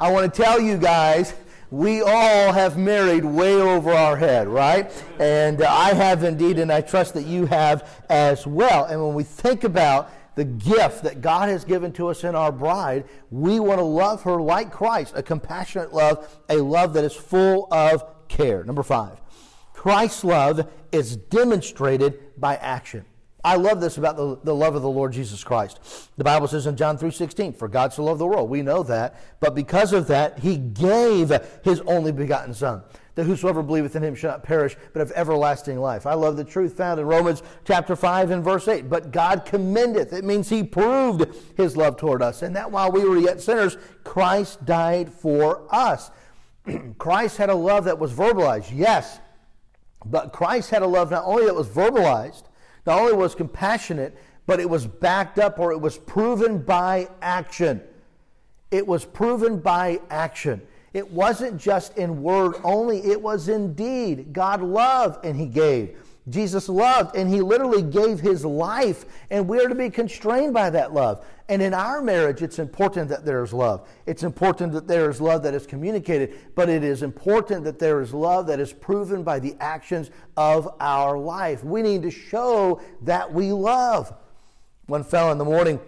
[0.00, 1.32] I want to tell you guys,
[1.70, 4.90] we all have married way over our head, right?
[5.20, 8.86] And uh, I have indeed, and I trust that you have as well.
[8.86, 12.52] And when we think about the gift that God has given to us in our
[12.52, 17.14] bride, we want to love her like Christ, a compassionate love, a love that is
[17.14, 18.64] full of care.
[18.64, 19.20] Number five,
[19.72, 23.04] Christ's love is demonstrated by action.
[23.44, 25.80] I love this about the, the love of the Lord Jesus Christ.
[26.16, 28.48] The Bible says in John 3.16, For God so loved the world.
[28.48, 29.20] We know that.
[29.40, 31.32] But because of that, he gave
[31.64, 32.82] his only begotten Son
[33.14, 36.06] that whosoever believeth in him shall not perish, but have everlasting life.
[36.06, 38.88] I love the truth found in Romans chapter 5 and verse 8.
[38.88, 40.12] But God commendeth.
[40.12, 42.42] It means he proved his love toward us.
[42.42, 46.10] And that while we were yet sinners, Christ died for us.
[46.98, 49.20] Christ had a love that was verbalized, yes.
[50.04, 52.44] But Christ had a love not only that was verbalized,
[52.86, 57.82] not only was compassionate, but it was backed up or it was proven by action.
[58.70, 60.62] It was proven by action.
[60.92, 64.32] It wasn't just in word only, it was in deed.
[64.32, 65.96] God loved and He gave.
[66.28, 70.70] Jesus loved and He literally gave His life, and we are to be constrained by
[70.70, 71.24] that love.
[71.48, 73.88] And in our marriage, it's important that there is love.
[74.06, 78.00] It's important that there is love that is communicated, but it is important that there
[78.00, 81.64] is love that is proven by the actions of our life.
[81.64, 84.14] We need to show that we love.
[84.86, 85.80] One fellow in the morning,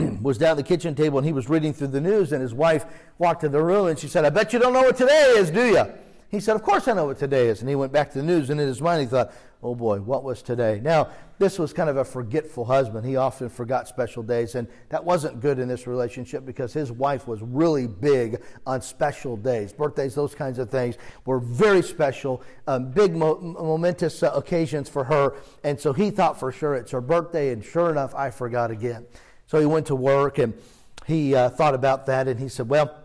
[0.22, 2.54] was down at the kitchen table and he was reading through the news, and his
[2.54, 2.84] wife
[3.18, 5.50] walked in the room and she said, I bet you don't know what today is,
[5.50, 5.84] do you?
[6.30, 7.60] He said, Of course I know what today is.
[7.60, 9.32] And he went back to the news, and in his mind he thought,
[9.62, 10.80] Oh boy, what was today?
[10.82, 11.08] Now,
[11.38, 13.04] this was kind of a forgetful husband.
[13.04, 17.26] He often forgot special days, and that wasn't good in this relationship because his wife
[17.26, 19.72] was really big on special days.
[19.72, 25.04] Birthdays, those kinds of things were very special, um, big, mo- momentous uh, occasions for
[25.04, 25.34] her.
[25.64, 29.06] And so he thought for sure it's her birthday, and sure enough, I forgot again.
[29.50, 30.54] So he went to work and
[31.08, 32.96] he uh, thought about that and he said, Well,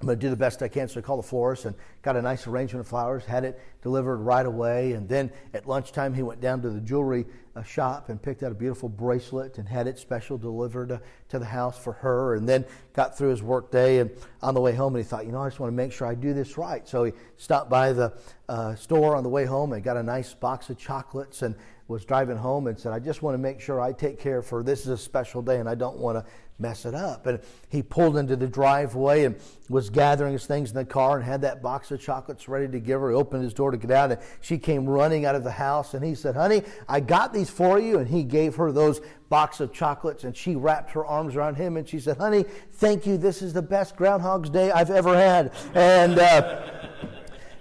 [0.00, 0.88] I'm going to do the best I can.
[0.88, 4.16] So he called the florist and got a nice arrangement of flowers, had it delivered
[4.16, 4.94] right away.
[4.94, 8.50] And then at lunchtime, he went down to the jewelry uh, shop and picked out
[8.50, 12.34] a beautiful bracelet and had it special delivered uh, to the house for her.
[12.34, 14.00] And then got through his work day.
[14.00, 14.10] And
[14.42, 16.08] on the way home, and he thought, you know, I just want to make sure
[16.08, 16.88] I do this right.
[16.88, 18.12] So he stopped by the
[18.48, 21.54] uh, store on the way home and got a nice box of chocolates and
[21.86, 24.62] was driving home and said, I just want to make sure I take care for.
[24.62, 26.24] This is a special day and I don't want to
[26.58, 27.26] mess it up.
[27.26, 29.36] And he pulled into the driveway and
[29.68, 32.80] was gathering his things in the car and had that box of chocolates ready to
[32.80, 33.10] give her.
[33.10, 35.92] He opened his door to get out and she came running out of the house
[35.92, 37.98] and he said, Honey, I got these for you.
[37.98, 41.76] And he gave her those box of chocolates and she wrapped her arms around him
[41.76, 43.18] and she said, Honey, thank you.
[43.18, 45.52] This is the best Groundhog's Day I've ever had.
[45.74, 46.73] And, uh,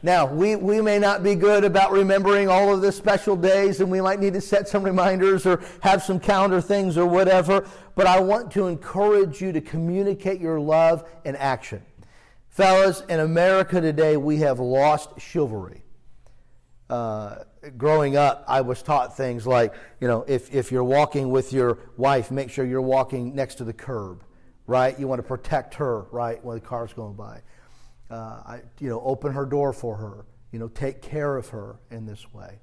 [0.06, 3.90] now, we, we may not be good about remembering all of the special days, and
[3.90, 8.06] we might need to set some reminders or have some calendar things or whatever, but
[8.06, 11.86] I want to encourage you to communicate your love in action.
[12.50, 15.86] Fellas, in America today, we have lost chivalry.
[16.90, 17.46] Uh,
[17.78, 21.78] growing up, I was taught things like, you know, if, if you're walking with your
[21.96, 24.26] wife, make sure you're walking next to the curb,
[24.68, 25.00] right?
[25.00, 27.42] You want to protect her, right, when the car's going by
[28.14, 31.78] uh, I, you know, open her door for her, you know, take care of her
[31.90, 32.60] in this way.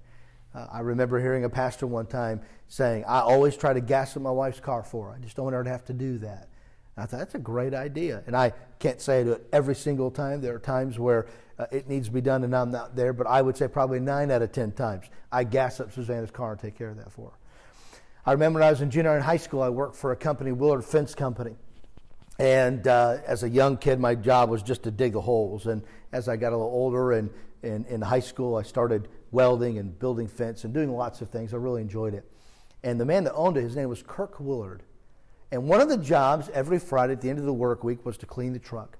[0.54, 4.22] Uh, I remember hearing a pastor one time saying, I always try to gas up
[4.22, 5.16] my wife's car for her.
[5.16, 6.48] I just don't want her to have to do that.
[6.96, 8.22] And I thought, that's a great idea.
[8.26, 10.40] And I can't say I do it every single time.
[10.40, 11.26] There are times where
[11.58, 13.98] uh, it needs to be done and I'm not there, but I would say probably
[13.98, 17.10] nine out of ten times I gas up Susanna's car and take care of that
[17.10, 17.36] for her.
[18.24, 20.52] I remember when I was in junior and high school, I worked for a company,
[20.52, 21.56] Willard Fence Company.
[22.40, 25.66] And uh, as a young kid, my job was just to dig the holes.
[25.66, 27.30] And as I got a little older and,
[27.62, 31.52] in high school, I started welding and building fence and doing lots of things.
[31.52, 32.24] I really enjoyed it.
[32.82, 34.82] And the man that owned it, his name was Kirk Willard.
[35.52, 38.16] And one of the jobs every Friday at the end of the work week was
[38.18, 38.96] to clean the truck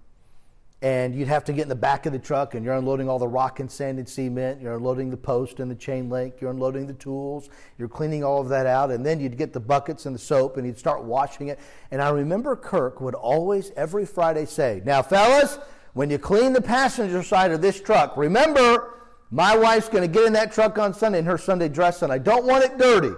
[0.83, 3.19] and you'd have to get in the back of the truck and you're unloading all
[3.19, 6.51] the rock and sand and cement you're unloading the post and the chain link you're
[6.51, 10.07] unloading the tools you're cleaning all of that out and then you'd get the buckets
[10.07, 11.59] and the soap and you'd start washing it.
[11.91, 15.59] And i remember kirk would always every friday say now fellas
[15.93, 18.95] when you clean the passenger side of this truck remember
[19.31, 22.13] my wife's going to get in that truck on sunday in her sunday dress and
[22.13, 23.15] i don't want it dirty.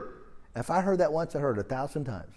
[0.57, 2.35] If i heard that once i heard it a thousand times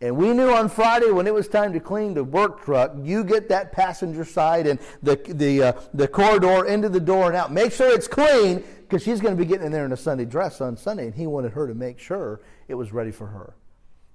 [0.00, 3.24] and we knew on Friday when it was time to clean the work truck, you
[3.24, 7.52] get that passenger side and the, the, uh, the corridor into the door and out.
[7.52, 10.24] Make sure it's clean because she's going to be getting in there in a Sunday
[10.24, 11.06] dress on Sunday.
[11.06, 13.54] And he wanted her to make sure it was ready for her.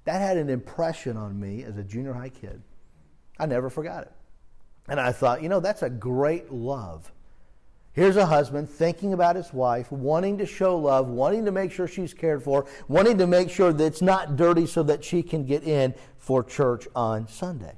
[0.03, 2.61] That had an impression on me as a junior high kid.
[3.39, 4.11] I never forgot it.
[4.89, 7.11] And I thought, you know, that's a great love
[7.99, 11.85] Here's a husband thinking about his wife, wanting to show love, wanting to make sure
[11.85, 15.45] she's cared for, wanting to make sure that it's not dirty so that she can
[15.45, 17.73] get in for church on Sunday.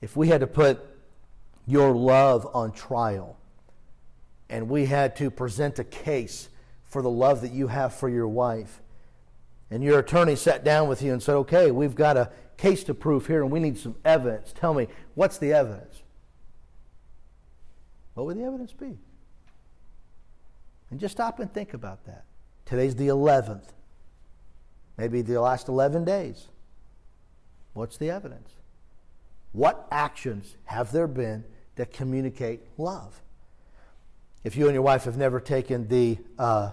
[0.00, 0.84] If we had to put
[1.68, 3.38] your love on trial
[4.48, 6.48] and we had to present a case
[6.82, 8.80] for the love that you have for your wife,
[9.70, 12.94] and your attorney sat down with you and said, Okay, we've got a case to
[12.94, 14.52] prove here and we need some evidence.
[14.52, 16.02] Tell me, what's the evidence?
[18.14, 18.98] What would the evidence be?
[20.90, 22.24] And just stop and think about that.
[22.64, 23.68] Today's the 11th,
[24.96, 26.48] maybe the last 11 days.
[27.72, 28.50] What's the evidence?
[29.52, 31.44] What actions have there been
[31.76, 33.20] that communicate love?
[34.44, 36.72] If you and your wife have never taken the, uh,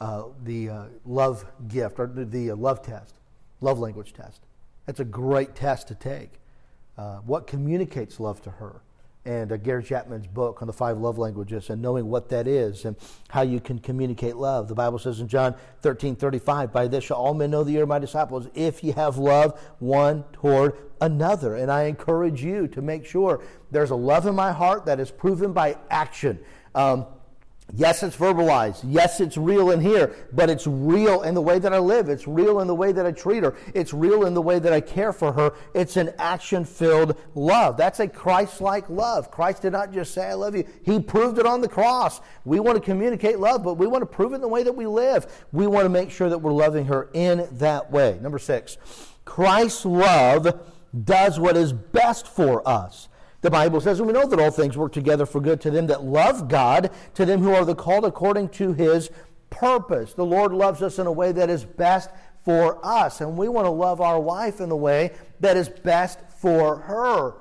[0.00, 3.14] uh, the uh, love gift or the, uh, love test,
[3.60, 4.40] love language test,
[4.86, 6.40] that's a great test to take.
[6.96, 8.80] Uh, what communicates love to her?
[9.26, 12.84] And uh, Gary Chapman's book on the five love languages and knowing what that is
[12.84, 12.96] and
[13.28, 14.68] how you can communicate love.
[14.68, 17.82] The Bible says in John 13 35, By this shall all men know that you
[17.82, 21.56] are my disciples if you have love one toward another.
[21.56, 25.10] And I encourage you to make sure there's a love in my heart that is
[25.10, 26.38] proven by action.
[26.74, 27.06] Um,
[27.74, 28.84] Yes, it's verbalized.
[28.86, 32.08] Yes, it's real in here, but it's real in the way that I live.
[32.08, 33.56] It's real in the way that I treat her.
[33.74, 35.52] It's real in the way that I care for her.
[35.74, 37.76] It's an action filled love.
[37.76, 39.32] That's a Christ like love.
[39.32, 42.20] Christ did not just say, I love you, He proved it on the cross.
[42.44, 44.74] We want to communicate love, but we want to prove it in the way that
[44.74, 45.44] we live.
[45.50, 48.18] We want to make sure that we're loving her in that way.
[48.22, 48.78] Number six,
[49.24, 50.60] Christ's love
[51.04, 53.08] does what is best for us.
[53.42, 55.86] The Bible says, and we know that all things work together for good to them
[55.88, 59.10] that love God, to them who are the called according to his
[59.50, 60.14] purpose.
[60.14, 62.10] The Lord loves us in a way that is best
[62.44, 66.20] for us, and we want to love our wife in the way that is best
[66.38, 67.34] for her.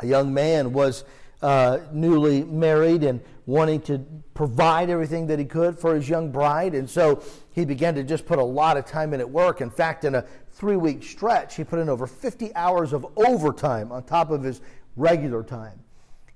[0.00, 1.04] A young man was
[1.42, 6.74] uh, newly married and wanting to provide everything that he could for his young bride,
[6.74, 9.60] and so he began to just put a lot of time in at work.
[9.60, 13.92] In fact, in a three week stretch, he put in over 50 hours of overtime
[13.92, 14.60] on top of his
[14.96, 15.80] regular time.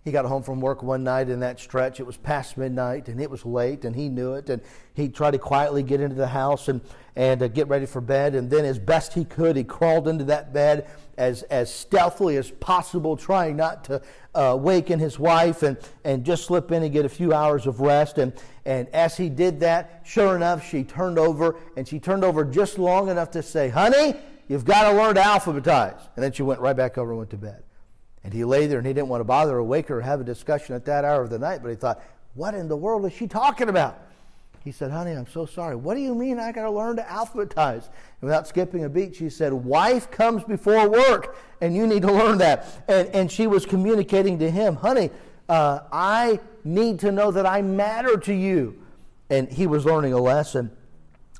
[0.02, 2.00] He got home from work one night in that stretch.
[2.00, 4.48] It was past midnight and it was late, and he knew it.
[4.48, 4.62] And
[4.94, 6.80] he tried to quietly get into the house and,
[7.16, 8.34] and uh, get ready for bed.
[8.34, 12.50] And then, as best he could, he crawled into that bed as, as stealthily as
[12.50, 14.00] possible, trying not to
[14.34, 17.80] uh, waken his wife and, and just slip in and get a few hours of
[17.80, 18.16] rest.
[18.16, 18.32] And,
[18.64, 22.78] and as he did that, sure enough, she turned over, and she turned over just
[22.78, 24.14] long enough to say, Honey,
[24.48, 26.00] you've got to learn to alphabetize.
[26.16, 27.64] And then she went right back over and went to bed.
[28.22, 30.20] And he lay there and he didn't want to bother or wake her or have
[30.20, 32.02] a discussion at that hour of the night, but he thought,
[32.34, 33.98] what in the world is she talking about?
[34.62, 35.74] He said, honey, I'm so sorry.
[35.74, 37.86] What do you mean I got to learn to alphabetize?
[37.86, 42.12] And without skipping a beat, she said, wife comes before work, and you need to
[42.12, 42.66] learn that.
[42.86, 45.10] And, and she was communicating to him, honey,
[45.48, 48.78] uh, I need to know that I matter to you.
[49.30, 50.70] And he was learning a lesson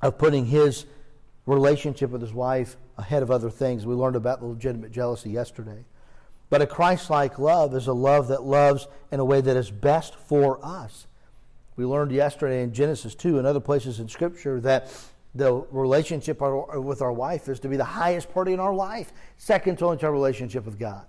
[0.00, 0.86] of putting his
[1.44, 3.84] relationship with his wife ahead of other things.
[3.84, 5.84] We learned about the legitimate jealousy yesterday.
[6.50, 9.70] But a Christ like love is a love that loves in a way that is
[9.70, 11.06] best for us.
[11.76, 14.92] We learned yesterday in Genesis 2 and other places in Scripture that
[15.34, 19.78] the relationship with our wife is to be the highest party in our life, second
[19.78, 21.06] to only to our relationship with God.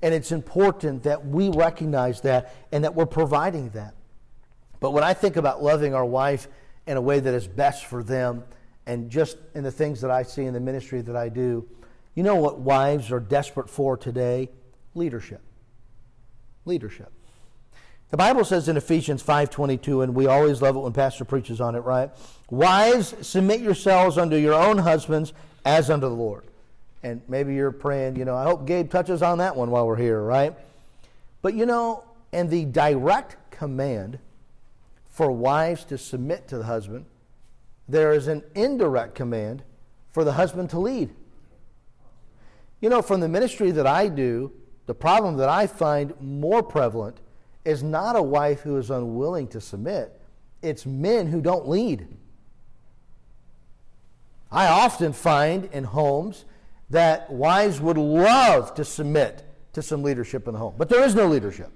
[0.00, 3.94] And it's important that we recognize that and that we're providing that.
[4.78, 6.48] But when I think about loving our wife
[6.86, 8.44] in a way that is best for them
[8.86, 11.68] and just in the things that I see in the ministry that I do.
[12.14, 14.48] You know what wives are desperate for today?
[14.96, 15.42] Leadership.
[16.64, 17.12] Leadership.
[18.10, 21.74] The Bible says in Ephesians 5:22 and we always love it when pastor preaches on
[21.74, 22.10] it, right?
[22.50, 25.34] Wives, submit yourselves unto your own husbands
[25.64, 26.44] as unto the Lord.
[27.02, 29.96] And maybe you're praying, you know, I hope Gabe touches on that one while we're
[29.96, 30.54] here, right?
[31.42, 34.18] But you know, and the direct command
[35.10, 37.04] for wives to submit to the husband,
[37.86, 39.62] there is an indirect command
[40.10, 41.10] for the husband to lead.
[42.80, 44.52] You know, from the ministry that I do,
[44.86, 47.18] the problem that I find more prevalent
[47.64, 50.20] is not a wife who is unwilling to submit,
[50.62, 52.06] it's men who don't lead.
[54.50, 56.44] I often find in homes
[56.90, 61.14] that wives would love to submit to some leadership in the home, but there is
[61.14, 61.70] no leadership.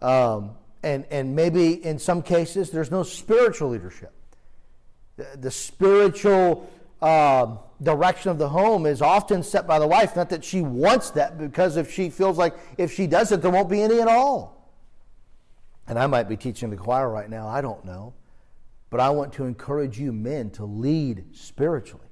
[0.00, 0.52] Um,
[0.82, 4.12] and, and maybe in some cases, there's no spiritual leadership.
[5.16, 6.70] The, the spiritual
[7.06, 10.16] uh, direction of the home is often set by the wife.
[10.16, 13.50] Not that she wants that, because if she feels like if she does it, there
[13.50, 14.72] won't be any at all.
[15.86, 18.14] And I might be teaching the choir right now, I don't know.
[18.90, 22.08] But I want to encourage you men to lead spiritually.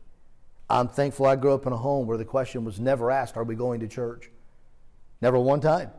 [0.70, 3.44] I'm thankful I grew up in a home where the question was never asked, Are
[3.44, 4.30] we going to church?
[5.20, 5.90] Never one time.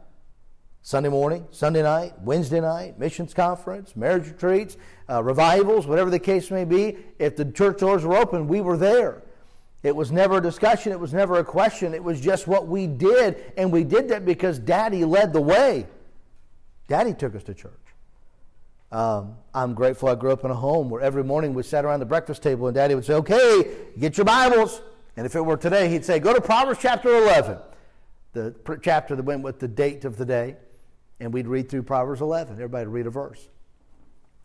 [0.86, 4.78] Sunday morning, Sunday night, Wednesday night, missions conference, marriage retreats,
[5.10, 6.96] uh, revivals, whatever the case may be.
[7.18, 9.24] If the church doors were open, we were there.
[9.82, 11.96] It was never a discussion, it was never a question.
[11.96, 15.88] It was just what we did, and we did that because Daddy led the way.
[16.88, 17.74] Daddy took us to church.
[18.92, 22.00] Um, I'm grateful I grew up in a home where every morning we sat around
[22.00, 24.84] the breakfast table and Daddy would say, Okay, get your Bibles.
[25.18, 27.58] And if it were today, he'd say, Go to Proverbs chapter 11,
[28.34, 30.58] the chapter that went with the date of the day
[31.20, 32.54] and we'd read through Proverbs 11.
[32.54, 33.48] Everybody read a verse.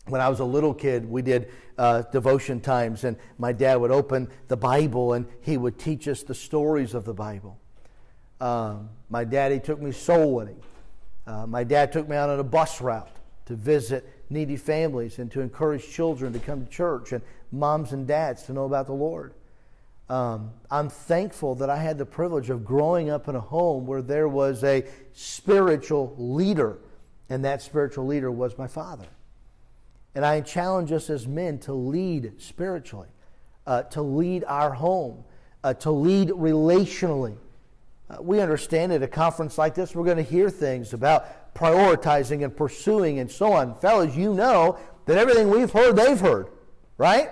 [0.07, 3.91] When I was a little kid, we did uh, devotion times, and my dad would
[3.91, 7.59] open the Bible and he would teach us the stories of the Bible.
[8.41, 10.61] Um, my daddy took me soul winning.
[11.27, 13.11] Uh, my dad took me out on a bus route
[13.47, 18.07] to visit needy families and to encourage children to come to church and moms and
[18.07, 19.35] dads to know about the Lord.
[20.11, 24.03] Um, I'm thankful that I had the privilege of growing up in a home where
[24.03, 26.79] there was a spiritual leader,
[27.29, 29.07] and that spiritual leader was my father.
[30.17, 33.07] And I challenge us as men to lead spiritually,
[33.69, 35.23] uh, to lead our home,
[35.63, 37.37] uh, to lead relationally.
[38.11, 42.43] Uh, we understand at a conference like this, we're going to hear things about prioritizing
[42.43, 43.77] and pursuing and so on.
[43.77, 46.49] Fellas, you know that everything we've heard, they've heard,
[46.99, 47.31] right?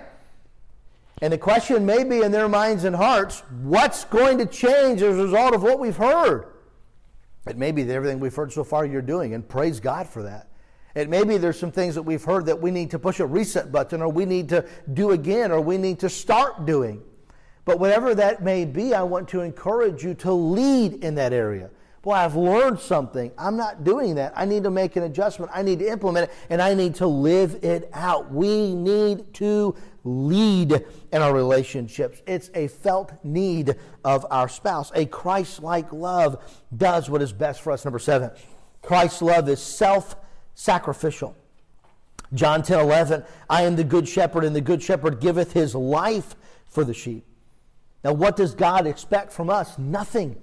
[1.21, 5.17] And the question may be in their minds and hearts what's going to change as
[5.17, 6.53] a result of what we've heard?
[7.47, 10.23] It may be that everything we've heard so far you're doing, and praise God for
[10.23, 10.49] that.
[10.95, 13.25] It may be there's some things that we've heard that we need to push a
[13.25, 17.01] reset button, or we need to do again, or we need to start doing.
[17.65, 21.69] But whatever that may be, I want to encourage you to lead in that area.
[22.01, 23.31] Boy, I've learned something.
[23.37, 24.33] I'm not doing that.
[24.35, 25.51] I need to make an adjustment.
[25.53, 28.31] I need to implement it, and I need to live it out.
[28.31, 32.21] We need to lead in our relationships.
[32.27, 34.91] It's a felt need of our spouse.
[34.95, 36.43] A Christ like love
[36.75, 37.85] does what is best for us.
[37.85, 38.31] Number seven,
[38.81, 40.15] Christ's love is self
[40.55, 41.35] sacrificial.
[42.33, 46.35] John 10 11, I am the good shepherd, and the good shepherd giveth his life
[46.67, 47.25] for the sheep.
[48.03, 49.77] Now, what does God expect from us?
[49.77, 50.35] Nothing.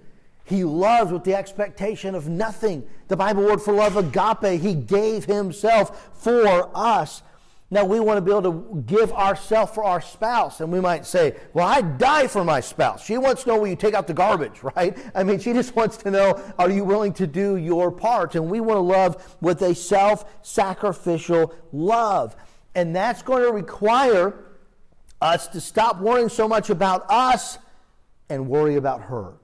[0.45, 2.87] He loves with the expectation of nothing.
[3.09, 7.23] The Bible word for love, agape, he gave himself for us.
[7.71, 10.61] Now we want to be able to give ourselves for our spouse.
[10.61, 13.05] And we might say, well, I'd die for my spouse.
[13.05, 14.97] She wants to know will you take out the garbage, right?
[15.15, 18.35] I mean, she just wants to know, are you willing to do your part?
[18.37, 22.37] And we want to love with a self-sacrificial love.
[22.75, 24.45] And that's going to require
[25.21, 27.59] us to stop worrying so much about us
[28.29, 29.35] and worry about her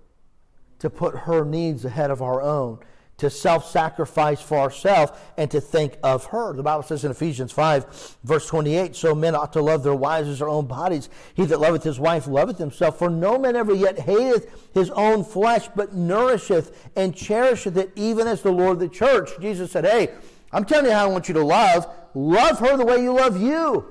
[0.78, 2.78] to put her needs ahead of our own,
[3.22, 6.52] to self sacrifice for ourselves, and to think of her.
[6.52, 10.28] The Bible says in Ephesians 5, verse 28 So men ought to love their wives
[10.28, 11.08] as their own bodies.
[11.34, 12.98] He that loveth his wife loveth himself.
[12.98, 18.26] For no man ever yet hateth his own flesh, but nourisheth and cherisheth it, even
[18.26, 19.30] as the Lord of the church.
[19.40, 20.12] Jesus said, Hey,
[20.52, 21.86] I'm telling you how I want you to love.
[22.14, 23.86] Love her the way you love you.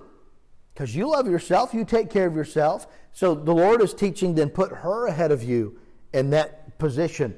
[0.74, 2.86] Because you love yourself, you take care of yourself.
[3.14, 5.80] So the Lord is teaching, then put her ahead of you.
[6.14, 7.34] in that position.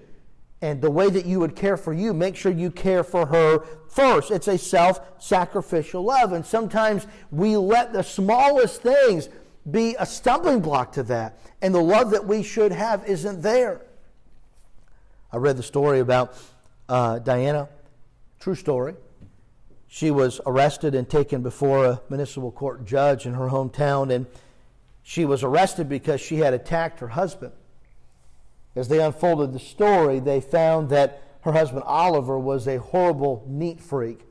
[0.64, 3.66] And the way that you would care for you, make sure you care for her
[3.90, 4.32] first.
[4.32, 6.32] It's a self sacrificial love.
[6.32, 9.28] And sometimes we let the smallest things
[9.70, 11.38] be a stumbling block to that.
[11.62, 13.82] And the love that we should have isn't there.
[15.34, 16.34] I read the story about
[16.88, 17.68] uh, Diana,
[18.40, 18.96] true story.
[19.90, 24.28] she was arrested and taken before a municipal court judge in her hometown, and
[25.02, 27.52] she was arrested because she had attacked her husband.
[28.76, 33.80] As they unfolded the story, they found that her husband Oliver was a horrible neat
[33.80, 34.22] freak.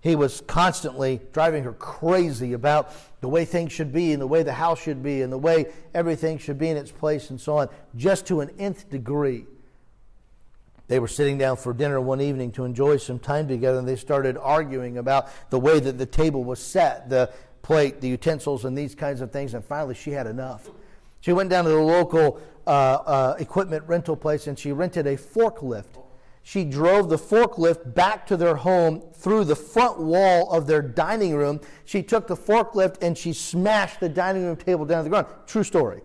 [0.00, 4.42] He was constantly driving her crazy about the way things should be and the way
[4.42, 7.58] the house should be and the way everything should be in its place and so
[7.58, 9.46] on, just to an nth degree.
[10.86, 13.96] They were sitting down for dinner one evening to enjoy some time together, and they
[13.96, 17.30] started arguing about the way that the table was set, the
[17.62, 19.54] plate, the utensils, and these kinds of things.
[19.54, 20.68] And finally, she had enough.
[21.20, 25.16] She went down to the local uh, uh, equipment rental place and she rented a
[25.16, 26.02] forklift.
[26.42, 31.34] She drove the forklift back to their home through the front wall of their dining
[31.34, 31.60] room.
[31.86, 35.26] She took the forklift and she smashed the dining room table down to the ground.
[35.46, 36.02] True story.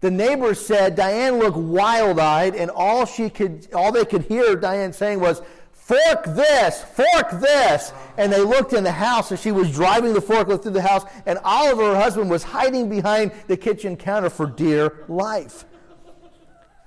[0.00, 4.92] The neighbors said Diane looked wild-eyed, and all she could, all they could hear Diane
[4.92, 5.42] saying was,
[5.88, 10.20] "Fork this, fork this." And they looked in the house, and she was driving the
[10.20, 14.46] forklift through the house, and Oliver, her husband, was hiding behind the kitchen counter for
[14.46, 15.64] dear life.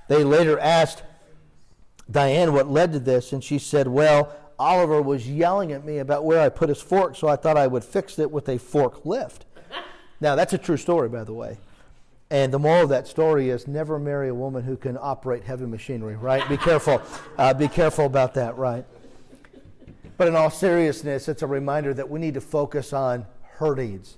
[0.08, 1.04] They later asked
[2.10, 6.24] Diane what led to this, and she said, "Well." Oliver was yelling at me about
[6.24, 9.40] where I put his fork, so I thought I would fix it with a forklift.
[10.20, 11.58] Now, that's a true story, by the way.
[12.32, 15.66] And the moral of that story is never marry a woman who can operate heavy
[15.66, 16.48] machinery, right?
[16.48, 17.02] Be careful.
[17.38, 18.86] Uh, be careful about that, right?
[20.16, 23.26] But in all seriousness, it's a reminder that we need to focus on
[23.56, 24.18] her needs.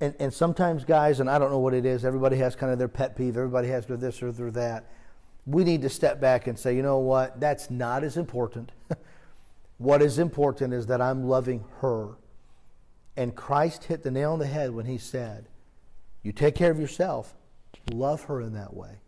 [0.00, 2.80] And, and sometimes, guys, and I don't know what it is, everybody has kind of
[2.80, 4.86] their pet peeve, everybody has their this or their that.
[5.46, 7.38] We need to step back and say, you know what?
[7.38, 8.72] That's not as important.
[9.78, 12.16] what is important is that I'm loving her.
[13.16, 15.46] And Christ hit the nail on the head when he said,
[16.24, 17.36] You take care of yourself,
[17.90, 19.00] Love her in that way.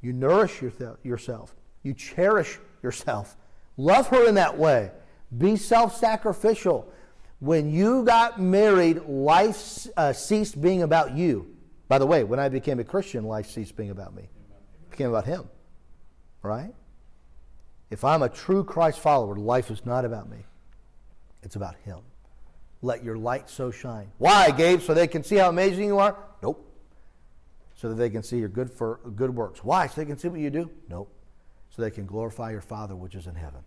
[0.00, 1.54] You nourish yourself.
[1.82, 3.36] You cherish yourself.
[3.76, 4.90] Love her in that way.
[5.36, 6.92] Be self sacrificial.
[7.40, 11.56] When you got married, life uh, ceased being about you.
[11.88, 14.22] By the way, when I became a Christian, life ceased being about me.
[14.22, 15.48] It became about Him.
[16.42, 16.74] Right?
[17.90, 20.44] If I'm a true Christ follower, life is not about me,
[21.42, 22.00] it's about Him.
[22.82, 24.12] Let your light so shine.
[24.18, 24.82] Why, Gabe?
[24.82, 26.16] So they can see how amazing you are?
[26.42, 26.73] Nope
[27.84, 29.62] so that they can see your good, for, good works.
[29.62, 29.88] Why?
[29.88, 30.70] So they can see what you do?
[30.88, 31.14] Nope.
[31.68, 33.60] So they can glorify your Father which is in heaven.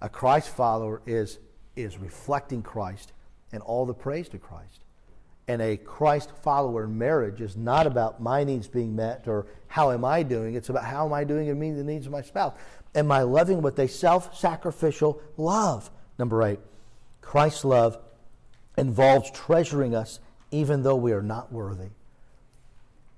[0.00, 1.40] A Christ follower is,
[1.74, 3.12] is reflecting Christ
[3.50, 4.84] and all the praise to Christ.
[5.48, 9.90] And a Christ follower in marriage is not about my needs being met or how
[9.90, 10.54] am I doing.
[10.54, 12.54] It's about how am I doing and meeting the needs of my spouse.
[12.94, 15.90] Am I loving with a self sacrificial love?
[16.16, 16.60] Number eight,
[17.22, 17.98] Christ's love
[18.78, 20.20] involves treasuring us
[20.52, 21.88] even though we are not worthy.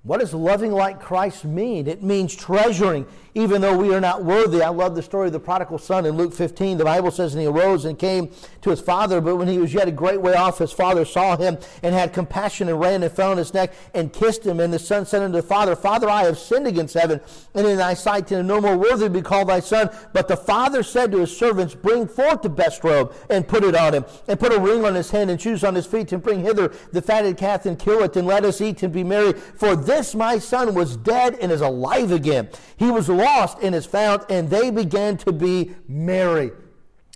[0.04, 1.86] What does loving like Christ mean?
[1.86, 4.60] It means treasuring, even though we are not worthy.
[4.60, 6.76] I love the story of the prodigal son in Luke 15.
[6.76, 8.32] The Bible says, And he arose and came
[8.62, 11.36] to his father, but when he was yet a great way off, his father saw
[11.36, 14.58] him and had compassion and ran and fell on his neck and kissed him.
[14.58, 17.20] And the son said unto the father, Father, I have sinned against heaven
[17.54, 19.88] and in thy sight, and no more worthy to be called thy son.
[20.12, 23.76] But the father said to his servants, Bring forth the best robe and put it
[23.76, 26.20] on him, and put a ring on his hand and shoes on his feet, and
[26.20, 29.32] bring hither the fatted calf and kill it, and let us eat and be merry.
[29.32, 32.48] For this this my son was dead and is alive again.
[32.76, 36.50] He was lost and is found, and they began to be merry.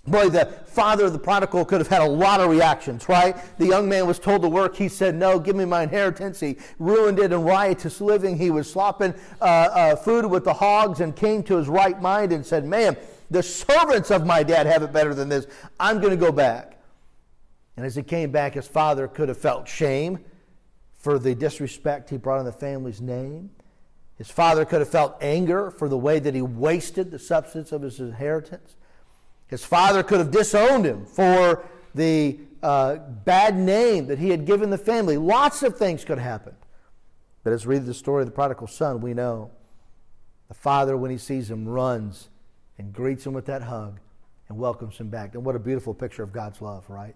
[0.07, 3.35] Boy, the father of the prodigal could have had a lot of reactions, right?
[3.59, 4.77] The young man was told to work.
[4.77, 6.39] He said, No, give me my inheritance.
[6.39, 8.37] He ruined it in riotous living.
[8.37, 12.31] He was slopping uh, uh, food with the hogs and came to his right mind
[12.31, 12.97] and said, Man,
[13.31, 15.47] the servants of my dad have it better than this.
[15.81, 16.79] I'm going to go back.
[17.77, 20.21] And as he came back, his father could have felt shame
[20.97, 23.51] for the disrespect he brought on the family's name.
[24.17, 27.83] His father could have felt anger for the way that he wasted the substance of
[27.83, 28.77] his inheritance.
[29.47, 34.71] His father could have disowned him for the uh, bad name that he had given
[34.71, 35.17] the family.
[35.17, 36.55] Lots of things could happen.
[37.45, 39.53] But as we read the story of the prodigal son, we know
[40.49, 42.29] the father, when he sees him, runs
[42.79, 44.01] and greets him with that hug
[44.49, 45.35] and welcomes him back.
[45.35, 47.15] And what a beautiful picture of God's love, right?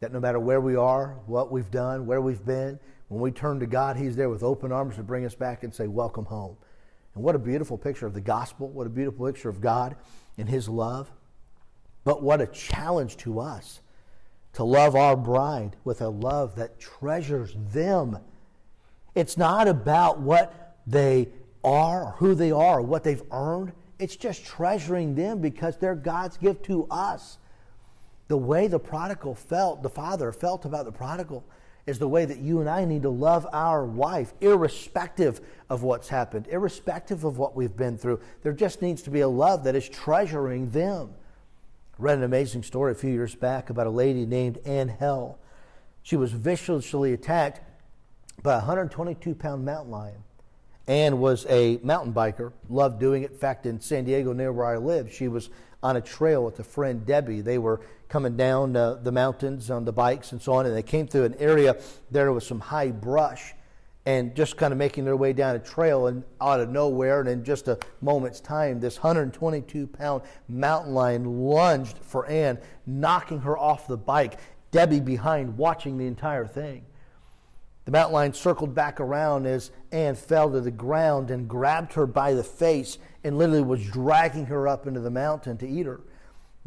[0.00, 2.78] That no matter where we are, what we've done, where we've been,
[3.12, 5.74] when we turn to God, He's there with open arms to bring us back and
[5.74, 6.56] say, Welcome home.
[7.14, 8.68] And what a beautiful picture of the gospel.
[8.68, 9.96] What a beautiful picture of God
[10.38, 11.10] and His love.
[12.04, 13.80] But what a challenge to us
[14.54, 18.18] to love our bride with a love that treasures them.
[19.14, 21.28] It's not about what they
[21.64, 23.72] are or who they are or what they've earned.
[23.98, 27.38] It's just treasuring them because they're God's gift to us.
[28.28, 31.44] The way the prodigal felt, the father felt about the prodigal,
[31.86, 36.08] is the way that you and I need to love our wife, irrespective of what's
[36.08, 38.20] happened, irrespective of what we've been through.
[38.42, 41.10] There just needs to be a love that is treasuring them.
[41.98, 45.38] read an amazing story a few years back about a lady named Ann Hell.
[46.02, 47.60] She was viciously attacked
[48.42, 50.22] by a 122 pound mountain lion.
[50.86, 53.32] Ann was a mountain biker, loved doing it.
[53.32, 55.48] In fact, in San Diego, near where I live, she was
[55.82, 57.40] on a trail with a friend, Debbie.
[57.40, 57.80] They were
[58.12, 61.24] coming down uh, the mountains on the bikes and so on, and they came through
[61.24, 61.74] an area
[62.10, 63.54] there was some high brush
[64.04, 67.28] and just kind of making their way down a trail and out of nowhere and
[67.30, 73.56] in just a moment's time this 122 pound mountain lion lunged for ann knocking her
[73.56, 74.38] off the bike
[74.72, 76.84] debbie behind watching the entire thing.
[77.86, 82.06] The mountain lion circled back around as ann fell to the ground and grabbed her
[82.06, 86.02] by the face and literally was dragging her up into the mountain to eat her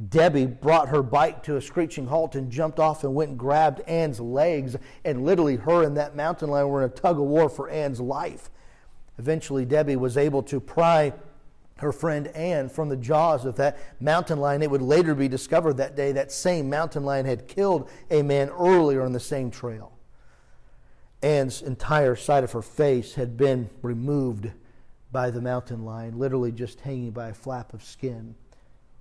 [0.09, 3.79] Debbie brought her bike to a screeching halt and jumped off and went and grabbed
[3.81, 4.75] Ann's legs.
[5.05, 8.01] And literally, her and that mountain lion were in a tug of war for Ann's
[8.01, 8.49] life.
[9.17, 11.13] Eventually, Debbie was able to pry
[11.77, 14.61] her friend Ann from the jaws of that mountain lion.
[14.61, 18.49] It would later be discovered that day that same mountain lion had killed a man
[18.49, 19.93] earlier on the same trail.
[21.21, 24.51] Ann's entire side of her face had been removed
[25.11, 28.35] by the mountain lion, literally just hanging by a flap of skin.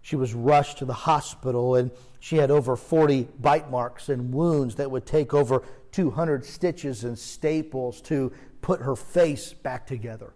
[0.05, 1.91] She was rushed to the hospital and
[2.21, 7.19] she had over 40 bite marks and wounds that would take over 200 stitches and
[7.19, 8.31] staples to
[8.61, 10.35] put her face back together.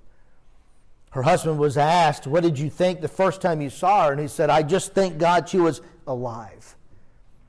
[1.11, 4.13] Her husband was asked, What did you think the first time you saw her?
[4.13, 6.75] And he said, I just thank God she was alive.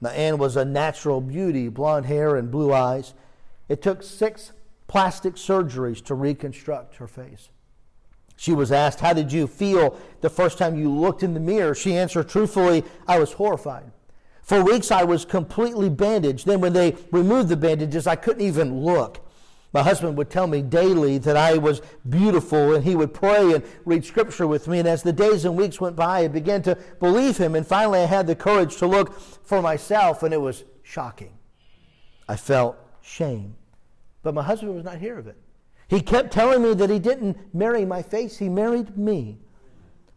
[0.02, 3.14] Now, Ann was a natural beauty, blonde hair and blue eyes.
[3.70, 4.52] It took six
[4.88, 7.48] plastic surgeries to reconstruct her face.
[8.40, 11.76] She was asked, How did you feel the first time you looked in the mirror?
[11.76, 13.92] She answered truthfully, I was horrified.
[14.44, 16.46] For weeks, I was completely bandaged.
[16.46, 19.20] Then, when they removed the bandages, I couldn't even look.
[19.74, 23.64] My husband would tell me daily that I was beautiful, and he would pray and
[23.84, 24.80] read scripture with me.
[24.80, 27.56] And as the days and weeks went by, I began to believe him.
[27.56, 31.34] And finally, I had the courage to look for myself, and it was shocking.
[32.30, 33.56] I felt shame.
[34.24, 35.36] But my husband was not here of it.
[35.90, 39.40] He kept telling me that he didn't marry my face, he married me.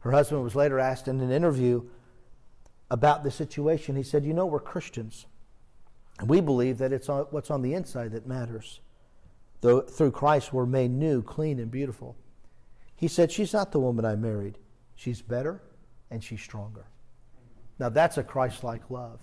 [0.00, 1.88] Her husband was later asked in an interview
[2.90, 3.96] about the situation.
[3.96, 5.26] He said, You know, we're Christians.
[6.18, 8.80] And we believe that it's what's on the inside that matters.
[9.62, 12.16] Though through Christ we're made new, clean, and beautiful.
[12.94, 14.58] He said, She's not the woman I married.
[14.94, 15.62] She's better
[16.10, 16.84] and she's stronger.
[17.78, 19.20] Now that's a Christ like love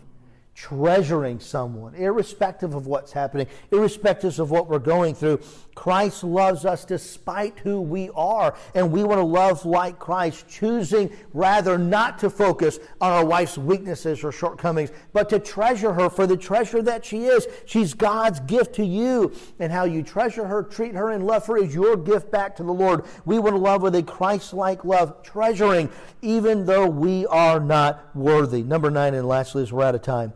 [0.60, 5.40] treasuring someone, irrespective of what's happening, irrespective of what we're going through.
[5.74, 11.16] Christ loves us despite who we are, and we want to love like Christ, choosing
[11.34, 16.28] rather not to focus on our wife's weaknesses or shortcomings, but to treasure her for
[16.28, 17.48] the treasure that she is.
[17.66, 21.56] She's God's gift to you, and how you treasure her, treat her, and love her
[21.56, 23.06] is your gift back to the Lord.
[23.24, 25.90] We want to love with a Christ like love, treasuring
[26.22, 28.62] even though we are not worthy.
[28.62, 30.34] Number nine, and lastly, as we're out of time.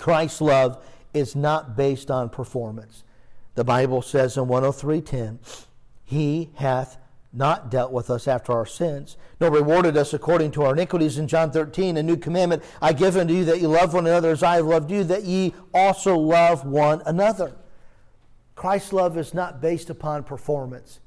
[0.00, 0.82] Christ's love
[1.12, 3.04] is not based on performance.
[3.54, 5.38] The Bible says in 103:10,
[6.04, 6.96] He hath
[7.34, 11.18] not dealt with us after our sins, nor rewarded us according to our iniquities.
[11.18, 14.30] In John 13, a new commandment I give unto you that ye love one another
[14.30, 17.56] as I have loved you, that ye also love one another.
[18.56, 21.00] Christ's love is not based upon performance.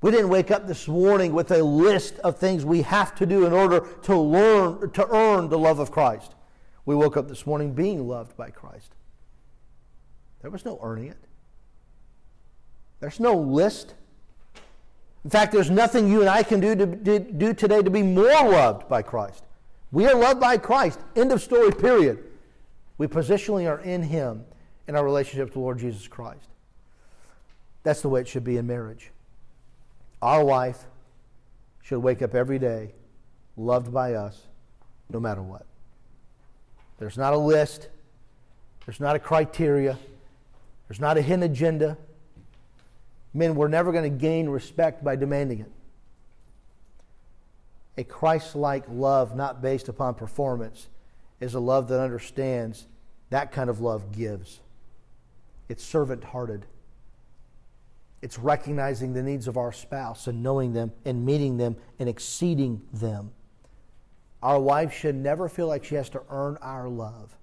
[0.00, 3.44] We didn't wake up this morning with a list of things we have to do
[3.44, 6.34] in order to learn to earn the love of Christ.
[6.86, 8.92] We woke up this morning being loved by Christ.
[10.42, 11.16] There was no earning it.
[13.00, 13.94] There's no list.
[15.24, 18.26] In fact, there's nothing you and I can do to do today to be more
[18.26, 19.44] loved by Christ.
[19.90, 21.00] We are loved by Christ.
[21.16, 22.24] End of story, period.
[22.98, 24.44] We positionally are in Him
[24.86, 26.48] in our relationship to Lord Jesus Christ.
[27.82, 29.10] That's the way it should be in marriage.
[30.20, 30.84] Our wife
[31.82, 32.92] should wake up every day
[33.56, 34.46] loved by us
[35.10, 35.64] no matter what.
[36.98, 37.88] There's not a list,
[38.86, 39.98] there's not a criteria,
[40.88, 41.96] there's not a hidden agenda.
[43.32, 45.70] Men, we're never going to gain respect by demanding it.
[47.96, 50.88] A Christ like love, not based upon performance,
[51.40, 52.86] is a love that understands
[53.30, 54.60] that kind of love gives.
[55.68, 56.66] It's servant hearted.
[58.22, 62.82] It's recognizing the needs of our spouse and knowing them and meeting them and exceeding
[62.92, 63.32] them.
[64.44, 67.34] Our wife should never feel like she has to earn our love.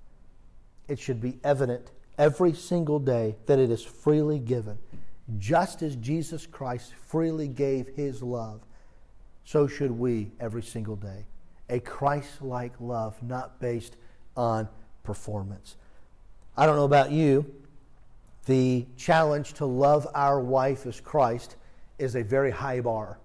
[0.88, 1.90] It should be evident
[2.20, 4.78] every single day that it is freely given.
[5.40, 8.62] Just as Jesus Christ freely gave his love,
[9.46, 11.26] so should we every single day.
[11.70, 13.96] A Christ like love, not based
[14.38, 14.70] on
[15.02, 15.78] performance.
[16.56, 17.52] I don't know about you.
[18.46, 21.56] The challenge to love our wife as Christ
[21.98, 23.18] is a very high bar.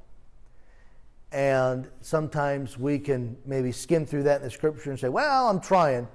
[1.36, 5.60] And sometimes we can maybe skim through that in the scripture and say, well, I'm
[5.60, 6.08] trying.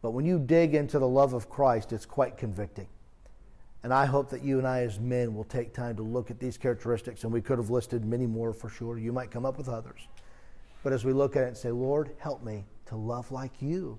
[0.00, 2.86] But when you dig into the love of Christ, it's quite convicting.
[3.82, 6.38] And I hope that you and I, as men, will take time to look at
[6.38, 7.24] these characteristics.
[7.24, 8.96] And we could have listed many more for sure.
[8.96, 10.06] You might come up with others.
[10.84, 13.98] But as we look at it and say, Lord, help me to love like you.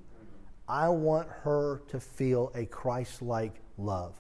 [0.69, 4.13] I want her to feel a Christ like love.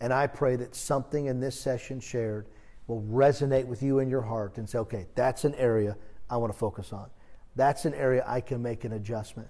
[0.00, 2.46] And I pray that something in this session shared
[2.88, 5.96] will resonate with you in your heart and say, okay, that's an area
[6.28, 7.08] I want to focus on.
[7.54, 9.48] That's an area I can make an adjustment.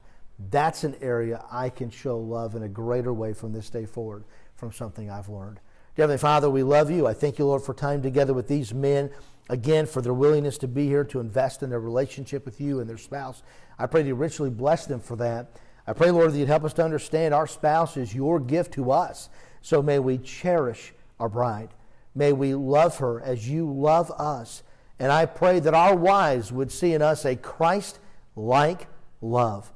[0.50, 4.24] That's an area I can show love in a greater way from this day forward
[4.54, 5.60] from something I've learned.
[5.96, 7.06] Dear Heavenly Father, we love you.
[7.06, 9.10] I thank you, Lord, for time together with these men.
[9.48, 12.88] Again, for their willingness to be here to invest in their relationship with you and
[12.88, 13.42] their spouse.
[13.78, 15.56] I pray that you richly bless them for that.
[15.86, 18.90] I pray, Lord, that you'd help us to understand our spouse is your gift to
[18.92, 19.30] us.
[19.62, 21.70] So may we cherish our bride.
[22.18, 24.64] May we love her as you love us.
[24.98, 28.00] And I pray that our wives would see in us a Christ
[28.34, 28.88] like
[29.20, 29.72] love.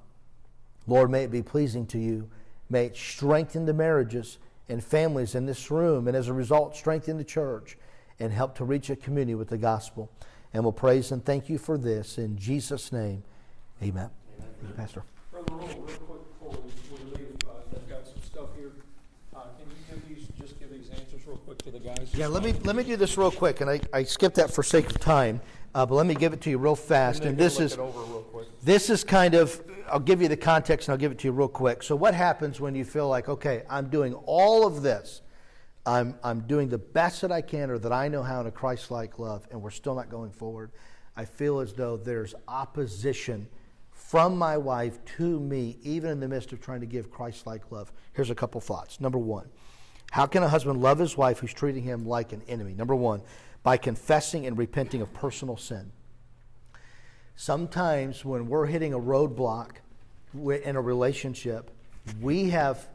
[0.89, 2.29] Lord, may it be pleasing to you.
[2.69, 4.39] May it strengthen the marriages
[4.69, 7.79] and families in this room, and as a result, strengthen the church
[8.19, 10.11] and help to reach a community with the gospel.
[10.53, 13.23] And we'll praise and thank you for this in Jesus' name.
[13.81, 14.11] Amen.
[14.37, 14.51] Amen.
[14.67, 15.05] You, Pastor.
[15.31, 16.59] Brother real quick before
[16.91, 18.73] we, leave, uh, I've got some stuff here.
[19.35, 22.11] Uh, can you give these, just give these answers real quick to the guys?
[22.15, 24.63] Yeah, let me let me do this real quick, and I, I skipped that for
[24.63, 25.41] sake of time,
[25.75, 27.25] uh, but let me give it to you real fast.
[27.25, 27.79] And, this is
[28.63, 31.33] this is kind of I'll give you the context and I'll give it to you
[31.33, 31.83] real quick.
[31.83, 35.23] So, what happens when you feel like, okay, I'm doing all of this,
[35.85, 38.51] I'm, I'm doing the best that I can or that I know how in a
[38.51, 40.71] Christ like love, and we're still not going forward?
[41.17, 43.49] I feel as though there's opposition
[44.13, 47.73] from my wife to me, even in the midst of trying to give Christ like
[47.73, 47.91] love.
[48.13, 49.01] Here's a couple thoughts.
[49.01, 49.49] Number one,
[50.11, 52.75] how can a husband love his wife who's treating him like an enemy?
[52.75, 53.23] Number one,
[53.63, 55.93] by confessing and repenting of personal sin.
[57.37, 59.77] Sometimes when we're hitting a roadblock
[60.35, 61.71] in a relationship,
[62.21, 62.89] we have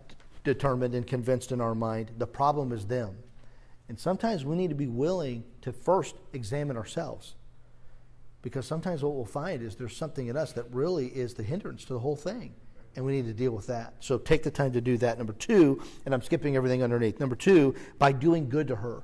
[0.43, 3.17] determined and convinced in our mind the problem is them.
[3.89, 7.33] And sometimes we need to be willing to first examine ourselves.
[8.47, 11.83] Because sometimes what we'll find is there's something in us that really is the hindrance
[11.83, 12.53] to the whole thing.
[12.95, 13.95] And we need to deal with that.
[13.99, 15.17] So take the time to do that.
[15.17, 17.19] Number two, and I'm skipping everything underneath.
[17.19, 19.03] Number two, by doing good to her.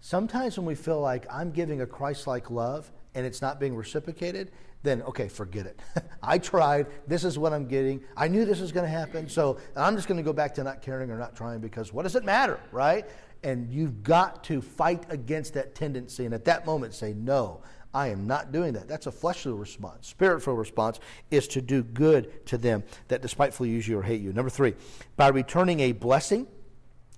[0.00, 3.76] Sometimes when we feel like I'm giving a Christ like love and it's not being
[3.76, 4.52] reciprocated,
[4.82, 5.78] then okay, forget it.
[6.22, 6.86] I tried.
[7.06, 8.02] This is what I'm getting.
[8.16, 9.28] I knew this was going to happen.
[9.28, 12.04] So I'm just going to go back to not caring or not trying because what
[12.04, 13.04] does it matter, right?
[13.42, 17.60] And you've got to fight against that tendency and at that moment say, no,
[17.96, 18.88] I am not doing that.
[18.88, 20.06] That's a fleshly response.
[20.08, 24.34] Spiritual response is to do good to them that despitefully use you or hate you.
[24.34, 24.74] Number three,
[25.16, 26.46] by returning a blessing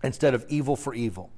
[0.04, 1.32] instead of evil for evil.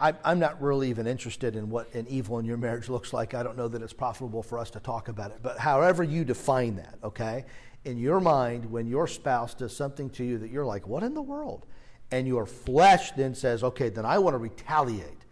[0.00, 3.34] I, am not really even interested in what an evil in your marriage looks like.
[3.34, 5.38] I don't know that it's profitable for us to talk about it.
[5.42, 7.44] But however you define that, okay,
[7.84, 11.14] in your mind, when your spouse does something to you that you're like, what in
[11.14, 11.66] the world?
[12.10, 15.24] And your flesh then says, okay, then I want to retaliate.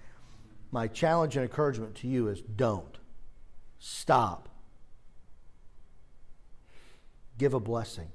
[0.71, 2.97] My challenge and encouragement to you is don't.
[3.87, 4.49] Stop.
[7.37, 8.09] Give a blessing.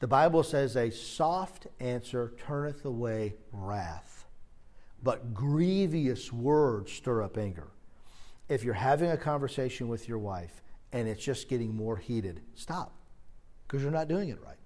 [0.00, 4.14] The Bible says, a soft answer turneth away wrath
[5.04, 7.68] but grievous words stir up anger.
[8.48, 10.62] If you're having a conversation with your wife
[10.92, 12.96] and it's just getting more heated, stop
[13.66, 14.56] because you're not doing it right.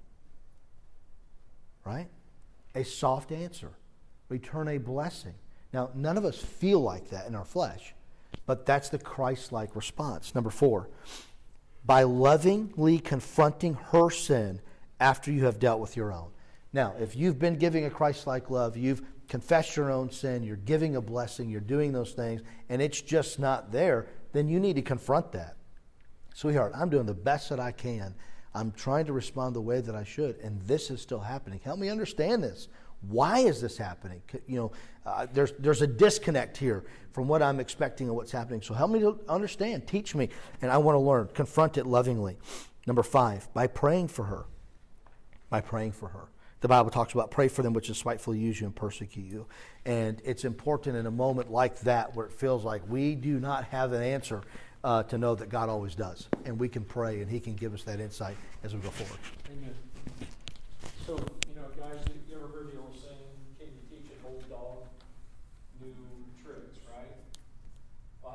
[1.84, 2.08] Right?
[2.76, 3.72] A soft answer.
[4.28, 5.34] Return a blessing.
[5.72, 7.94] Now, none of us feel like that in our flesh,
[8.46, 10.34] but that's the Christ like response.
[10.34, 10.88] Number four,
[11.84, 14.60] by lovingly confronting her sin
[15.00, 16.30] after you have dealt with your own.
[16.72, 20.56] Now, if you've been giving a Christ like love, you've confessed your own sin, you're
[20.56, 24.76] giving a blessing, you're doing those things, and it's just not there, then you need
[24.76, 25.56] to confront that.
[26.34, 28.14] Sweetheart, I'm doing the best that I can.
[28.54, 31.60] I'm trying to respond the way that I should, and this is still happening.
[31.62, 32.68] Help me understand this.
[33.02, 34.22] Why is this happening?
[34.46, 34.72] You know,
[35.06, 38.60] uh, there's, there's a disconnect here from what I'm expecting and what's happening.
[38.60, 39.86] So help me to understand.
[39.86, 40.28] Teach me,
[40.62, 41.28] and I want to learn.
[41.34, 42.36] Confront it lovingly.
[42.86, 44.46] Number five, by praying for her.
[45.50, 46.28] By praying for her
[46.60, 49.46] the Bible talks about pray for them which despitefully use you and persecute you.
[49.84, 53.64] And it's important in a moment like that where it feels like we do not
[53.64, 54.42] have an answer
[54.82, 56.28] uh, to know that God always does.
[56.44, 59.18] And we can pray and He can give us that insight as we go forward.
[59.46, 59.74] Amen.